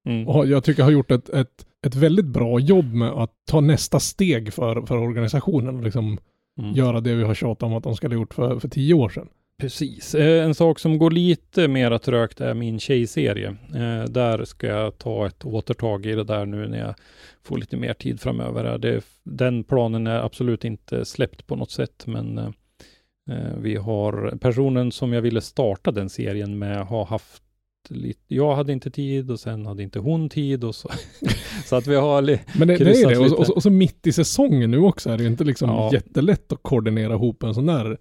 [0.08, 0.28] mm.
[0.28, 4.00] Och jag tycker har gjort ett, ett, ett väldigt bra jobb med att ta nästa
[4.00, 6.18] steg för, för organisationen och liksom
[6.60, 6.74] Mm.
[6.74, 9.10] göra det vi har tjatat om att de skulle ha gjort för, för tio år
[9.10, 9.28] sedan.
[9.62, 10.16] Precis.
[10.16, 13.56] Eh, En sak som går lite mer trögt är min tjejserie.
[13.76, 16.96] Eh, Där ska jag ta ett återtag i det där nu när jag
[17.44, 18.78] får lite mer tid framöver.
[18.78, 24.92] Det, den planen är absolut inte släppt på något sätt, men eh, vi har personen
[24.92, 27.42] som jag ville starta den serien med har haft
[27.90, 30.90] lite, jag hade inte tid och sen hade inte hon tid och så.
[31.66, 33.18] så att vi har li- Men det, det är det.
[33.18, 35.70] Och, och, så- och så mitt i säsongen nu också är det ju inte liksom
[35.70, 35.90] Ja.
[35.94, 37.98] jättelätt att koordinera ihop en sån där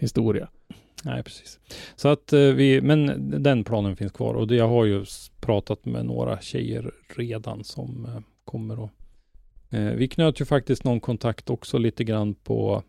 [0.00, 0.48] historia.
[1.04, 1.58] Nej, precis.
[1.96, 5.04] Så att eh, vi, men den planen finns kvar och det, jag har ju
[5.40, 8.90] pratat med några tjejer redan som eh, kommer att
[9.70, 12.82] eh, vi knöt ju faktiskt någon kontakt också lite grann på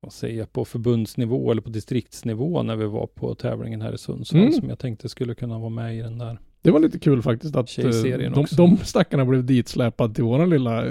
[0.00, 3.98] vad säger jag, på förbundsnivå eller på distriktsnivå när vi var på tävlingen här i
[3.98, 4.52] Sundsvall Mm.
[4.52, 6.38] som jag tänkte skulle kunna vara med i den där.
[6.62, 10.84] Det var lite kul faktiskt att de, de stackarna blev ditsläpade till våran lilla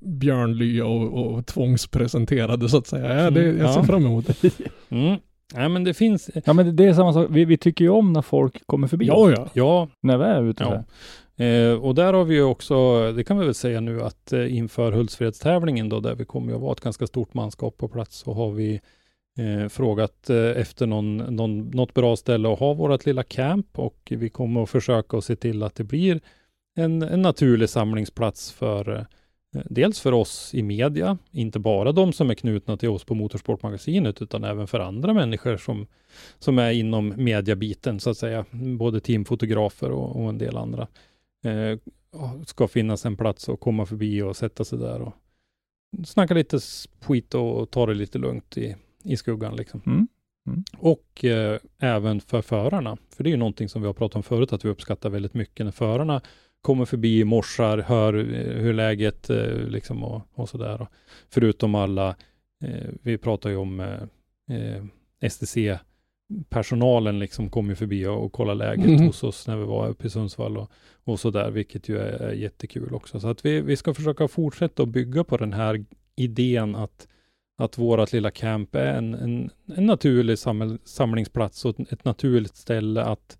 [0.00, 3.22] björnlya och, och tvångspresenterade så att säga.
[3.24, 3.86] Ja, det, Mm, jag ser ja.
[3.86, 4.52] fram emot det.
[4.88, 5.18] Mm.
[5.54, 7.26] Nej men det finns, ja men det, är samma sak.
[7.30, 9.06] Vi, vi tycker ju om när folk kommer förbi.
[9.06, 9.48] Ja, ja.
[9.52, 10.64] ja När vi är ute.
[10.64, 10.84] Ja.
[11.44, 14.56] Eh, och där har vi ju också, det kan vi väl säga nu, att eh,
[14.56, 18.32] inför Hultsfredstävlingen då, där vi kommer att vara ett ganska stort manskap på plats, så
[18.32, 18.80] har vi
[19.38, 24.12] eh, frågat eh, efter någon, någon, något bra ställe att ha vårt lilla camp och
[24.16, 26.20] vi kommer att försöka att se till att det blir
[26.76, 29.04] en, en naturlig samlingsplats för eh,
[29.52, 34.22] Dels för oss i media, inte bara de som är knutna till oss på Motorsportmagasinet,
[34.22, 35.86] utan även för andra människor som,
[36.38, 40.88] som är inom mediabiten så att säga, både teamfotografer och, och en del andra
[41.44, 41.78] eh,
[42.46, 45.14] ska finnas en plats att komma förbi och sätta sig där och
[46.06, 46.58] snacka lite
[47.00, 49.82] skit och ta det lite lugnt i, i skuggan liksom.
[49.86, 50.08] Mm.
[50.46, 50.64] Mm.
[50.78, 54.22] Och eh, även för förarna, för det är ju någonting som vi har pratat om
[54.22, 56.20] förut, att vi uppskattar väldigt mycket när förarna
[56.62, 60.86] kommer förbi, morsar, hör eh, hur läget eh, liksom och, och sådär.
[61.30, 62.16] Förutom alla,
[62.64, 64.84] eh, vi pratar ju om eh,
[65.30, 65.78] STC
[66.48, 69.06] personalen liksom kom ju förbi och, och kollade läget Mhm.
[69.06, 70.70] hos oss när vi var uppe i Sundsvall och,
[71.04, 73.20] och så där, vilket ju är, är jättekul också.
[73.20, 75.84] Så att vi, vi ska försöka fortsätta att bygga på den här
[76.16, 77.08] idén att,
[77.58, 80.38] att vårat lilla camp är en, en, en naturlig
[80.84, 83.38] samlingsplats och ett, ett naturligt ställe att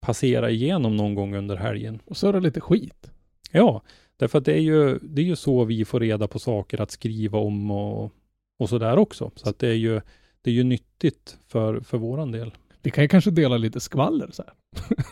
[0.00, 2.00] passera igenom någon gång under helgen.
[2.04, 3.10] Och så är det lite skit.
[3.50, 3.82] Ja,
[4.16, 6.90] därför att det är ju, det är ju så vi får reda på saker att
[6.90, 8.12] skriva om och,
[8.58, 9.30] och så där också.
[9.34, 10.00] Så att det är ju,
[10.42, 12.52] det är ju nyttigt för, för våran del.
[12.82, 14.52] Vi kan ju kanske dela lite skvaller så här.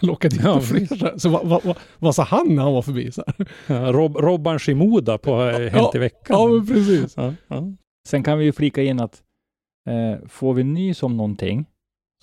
[0.06, 1.18] Locka dit Ja, ja, fler så här.
[1.18, 3.48] Så vad, vad, vad, vad sa han när han var förbi så här?
[3.66, 6.22] Ja, Rob, Robban Shimoda på eh, Hänt i veckan.
[6.38, 7.16] Ja, men precis.
[7.16, 7.72] Ja, ja.
[8.08, 9.22] Sen kan vi ju flika in att
[9.88, 11.66] eh, får vi nys om någonting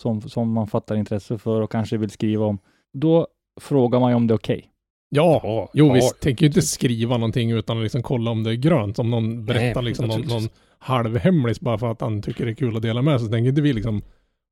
[0.01, 2.59] som, som man fattar intresse för och kanske vill skriva om,
[2.93, 3.27] då
[3.61, 4.69] frågar man ju om det är okej.
[5.09, 6.19] Ja, Ja, jo ja, visst.
[6.19, 8.99] Tänker ju inte skriva någonting utan att liksom kolla om det är grönt.
[8.99, 12.55] Om någon berättar Nej, liksom någon, någon halvhemlis bara för att han tycker det är
[12.55, 13.27] kul att dela med sig.
[13.27, 14.01] Så tänker inte vi liksom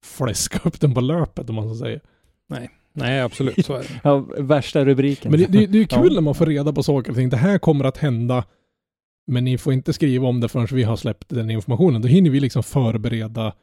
[0.05, 2.01] fläska upp den på löpet om man så säger.
[2.95, 3.99] Nej, absolut, så är det.
[4.03, 5.31] Ja, värsta rubriken.
[5.31, 6.13] Men det, det, det är ju kul Ja.
[6.13, 7.29] när man får reda på saker och ting.
[7.29, 8.45] Det här kommer att hända.
[9.27, 12.01] Men ni får inte skriva om det förrän vi har släppt den informationen.
[12.01, 13.53] Då hinner vi liksom förbereda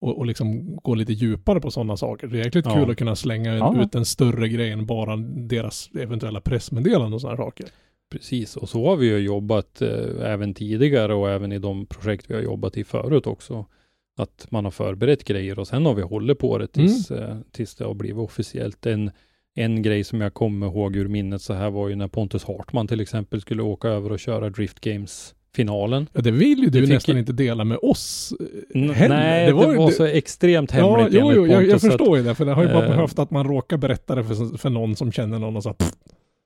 [0.00, 2.26] och, och liksom gå lite djupare på sådana saker.
[2.26, 2.74] Det är jäkligt Ja.
[2.74, 3.82] kul att kunna slänga Ja.
[3.82, 7.66] ut en större grej än bara deras eventuella pressmeddelanden och sådana saker.
[8.12, 12.30] Precis, och så har vi ju jobbat eh, även tidigare och även i de projekt
[12.30, 13.66] vi har jobbat i förut också.
[14.16, 17.74] Att man har förberett grejer och sen har vi hållit på det tills, eh, tills
[17.74, 18.86] det har blivit officiellt.
[18.86, 19.10] En,
[19.54, 22.86] en grej som jag kommer ihåg ur minnet så här var ju när Pontus Hartman
[22.88, 24.80] till exempel skulle åka över och köra Drift
[25.56, 26.06] Games-finalen.
[26.12, 28.32] Ja, det vill ju du Det fick- nästan inte dela med oss
[28.74, 29.08] eh, heller.
[29.16, 32.24] Nej, det var, så extremt Ja, hemligt jo, jo, enligt jag, jag att- förstår ju
[32.24, 32.34] det.
[32.34, 34.96] För det har ju bara eh, behövt att man råkar berätta det för, för någon
[34.96, 35.92] som känner någon och så pff,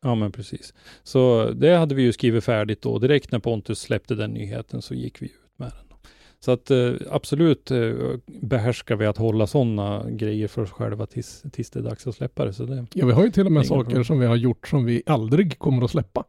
[0.03, 0.75] Ja, men precis.
[1.03, 2.99] Så det hade vi ju skrivit färdigt då.
[2.99, 5.97] Direkt när Pontus släppte den nyheten så gick vi ut med den.
[6.41, 7.93] Så att eh, absolut eh,
[8.27, 12.15] behärskar vi att hålla sådana grejer för oss själva tills, tills det är dags att
[12.15, 12.53] släppa det.
[12.53, 14.05] Så det Ja, vi har ju till och med saker problem.
[14.05, 16.25] som vi har gjort som vi aldrig kommer att släppa.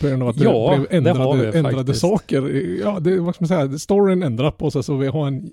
[0.00, 2.42] På grund av att Ja, det blev det ändrade, vi ändrade saker.
[2.84, 5.50] Ja, det, vad ska man säga, storyn ändrar på sig så vi har en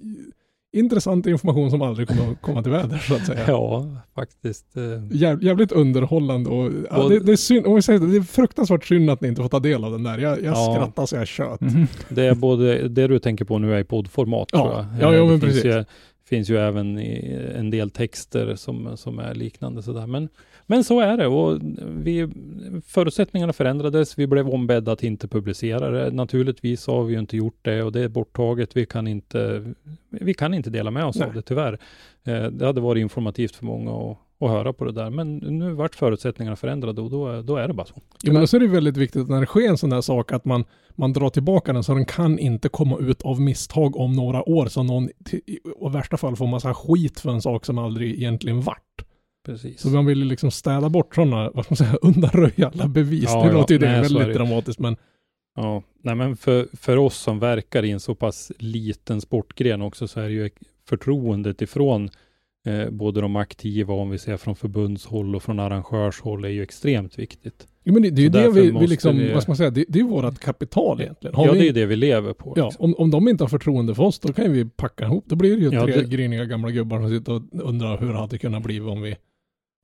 [0.73, 3.43] intressant information som aldrig kommer att komma till väder så att säga.
[3.47, 3.85] ja,
[4.15, 4.77] faktiskt.
[4.77, 4.83] Eh,
[5.17, 8.17] Jäv, jävligt underhållande och ja, Och- det, det är synd, om vi säger det, det
[8.17, 10.17] är fruktansvärt synd att ni inte får ta del av den där.
[10.17, 10.73] Jag, jag Ja.
[10.75, 11.61] skrattar så jag tjöt.
[11.61, 11.87] Mhm.
[12.09, 14.59] det är både det du tänker på nu är i poddformat Ja.
[14.59, 15.13] tror jag.
[15.15, 15.65] Ja, det men precis.
[15.65, 15.83] Ju,
[16.29, 16.97] finns ju även
[17.55, 20.07] en del texter som, som är liknande sådär.
[20.07, 20.29] Men,
[20.69, 22.27] men så är det och vi,
[22.85, 24.19] förutsättningarna förändrades.
[24.19, 26.11] Vi blev ombedda att inte publicera det.
[26.11, 28.77] Naturligtvis har vi ju inte gjort det och det är borttaget.
[28.77, 29.73] Vi kan inte,
[30.09, 31.27] vi kan inte dela med oss Nej.
[31.27, 31.79] av det tyvärr.
[32.23, 35.09] Eh, Det hade varit informativt för många att, att höra på det där.
[35.09, 38.01] Men nu vart förutsättningarna förändrade och då, då är det bara så.
[38.23, 40.45] Jo, men så är det väldigt viktigt när det sker en sån där sak att
[40.45, 40.63] man,
[40.95, 44.65] man drar tillbaka den så den kan inte komma ut av misstag om några år
[44.65, 45.09] så någon
[45.45, 49.06] i och värsta fall får massa skit för en sak som aldrig egentligen vart.
[49.47, 49.81] Precis.
[49.81, 53.23] Så man vill liksom städa bort sådana, vad ska man säga, undanröja alla bevis.
[53.27, 53.53] Ja, det ja.
[53.53, 54.33] låter ju det Nej, är väldigt det.
[54.33, 54.97] dramatiskt men
[55.55, 60.07] Ja, nej men för, för oss som verkar i en så pass liten sportgren också
[60.07, 60.49] så är det ju
[60.89, 62.09] förtroendet ifrån
[62.67, 67.19] eh, både de aktiva om vi ser från förbundshåll och från arrangörshåll är ju extremt
[67.19, 67.67] viktigt.
[67.83, 69.69] Jo men det, det är ju det vi, vi liksom, vi- vad ska man säga,
[69.69, 71.35] det, det är ju vårat kapital egentligen.
[71.35, 72.53] Har ja, vi, det är det vi lever på.
[72.55, 72.85] Ja, liksom.
[72.85, 75.23] om, om de inte har förtroende för oss, då kan vi packa ihop.
[75.27, 78.07] Då blir det ju Ja, tre det- griniga gamla gubbar som sitter och undrar hur
[78.13, 79.15] det hade kunnat bli om vi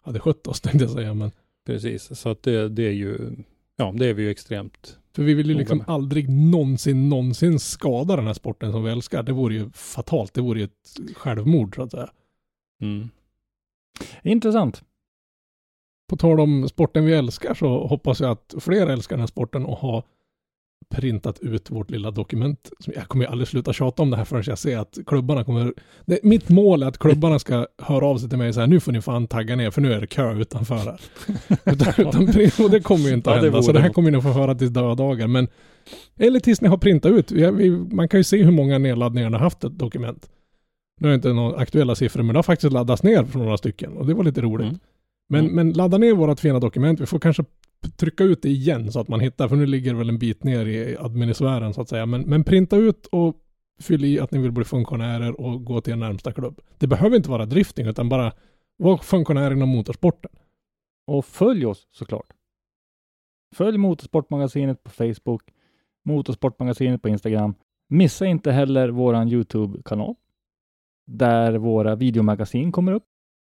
[0.04, 1.14] hade skött oss, tänkte jag säga.
[1.14, 1.32] Men,
[1.66, 3.36] Precis, så att det, det är ju,
[3.76, 5.00] ja, det är vi ju extremt.
[5.16, 5.90] för vi vill ju liksom med.
[5.90, 9.24] aldrig någonsin, någonsin skada den här sporten som vi älskar.
[9.24, 10.34] Det vore ju fatalt.
[10.34, 12.10] Det vore ju ett självmord, så att säga.
[12.82, 13.10] Mm.
[14.24, 14.84] Intressant.
[16.10, 19.66] På tal om sporten vi älskar så hoppas jag att fler älskar den här sporten
[19.66, 20.04] och har
[20.94, 22.72] printat ut vårt lilla dokument.
[22.86, 25.74] Jag kommer ju aldrig sluta tjata om det här förrän jag ser att klubbarna kommer...
[26.06, 28.80] Det, mitt mål är att klubbarna ska höra av sig till mig och säga nu
[28.80, 31.02] får ni fan tagga ner för nu är det kö utanför här.
[31.66, 33.64] utan, utan, och det kommer ju inte att Ja, det hända.
[33.64, 35.28] Så det här kommer ni få höra tills dödagar.
[35.28, 35.48] Men,
[36.20, 37.32] eller tills ni har printat ut.
[37.94, 40.30] Man kan ju se hur många nedladdningar ni har haft ett dokument.
[41.00, 43.58] Nu har jag inte några aktuella siffror men det har faktiskt laddats ner från några
[43.58, 44.68] stycken och det var lite roligt.
[44.68, 44.80] Mm.
[45.30, 45.56] Men, Mm.
[45.56, 47.00] men ladda ner vårt fina dokument.
[47.00, 47.44] Vi får kanske
[47.98, 50.44] trycka ut det igen så att man hittar, för nu ligger det väl en bit
[50.44, 52.06] ner i administären så att säga.
[52.06, 53.36] Men, men printa ut och
[53.82, 56.62] fyll i att ni vill bli funktionärer och gå till er närmsta klubb.
[56.78, 58.34] Det behöver inte vara drifting utan bara
[58.78, 60.32] vara funktionär inom motorsporten.
[61.08, 62.34] Och följ oss såklart.
[63.56, 65.42] Följ Motorsportmagasinet på Facebook,
[66.06, 67.56] Motorsportmagasinet på Instagram.
[67.90, 70.16] Missa inte heller våran YouTube-kanal
[71.06, 73.06] där våra videomagasin kommer upp.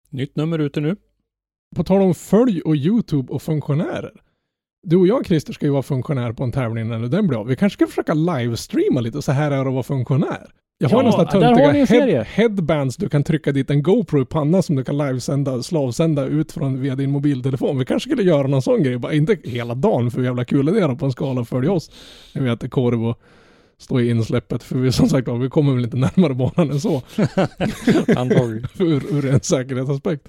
[0.10, 0.96] Nytt nummer ute nu.
[1.76, 4.14] På tal om följ och YouTube och funktionärer.
[4.88, 7.48] Du och jag Christer ska ju vara funktionär på en tävling när den blir av.
[7.48, 10.52] Vi kanske ska försöka livestreama lite och så här är det att vara funktionär.
[10.78, 12.16] Jag har Ja, nästan töntiga serie.
[12.16, 16.26] head, headbands du kan trycka dit en GoPro i pannan som du kan livesända, slavsända
[16.26, 17.80] ut från via din mobiltelefon.
[17.80, 20.72] Vi kanske skulle göra någon sån grej, bara inte hela dagen för jävla kul är
[20.72, 21.92] det då på en skala följa oss.
[22.36, 23.20] När vi äter korv och
[23.78, 26.80] står i insläppet för vi som sagt var, vi kommer väl inte närmare banan än
[26.80, 26.96] så.
[28.18, 28.68] Antagligen.
[28.80, 30.28] ur, ur en säkerhetsaspekt.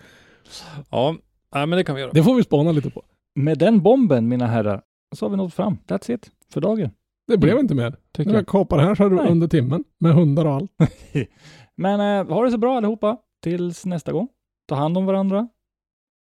[0.90, 1.16] Ja,
[1.54, 2.12] nej, men det kan vi göra.
[2.12, 3.02] Det får vi spana lite på.
[3.34, 4.82] Med den bomben, mina herrar,
[5.14, 5.78] så har vi nått fram.
[5.86, 6.90] That's it för dagen.
[7.26, 7.96] Det blev inte mer.
[8.12, 8.48] Tycker När jag jag.
[8.48, 9.30] kapar här så är det Nej.
[9.30, 9.84] under timmen.
[10.00, 10.72] Med hundar och allt.
[11.76, 14.28] Men eh, ha det så bra allihopa tills nästa gång.
[14.68, 15.48] Ta hand om varandra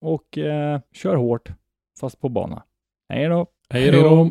[0.00, 1.48] och eh, kör hårt,
[2.00, 2.62] fast på bana.
[3.08, 3.46] Hej då!
[3.70, 4.30] Hej då.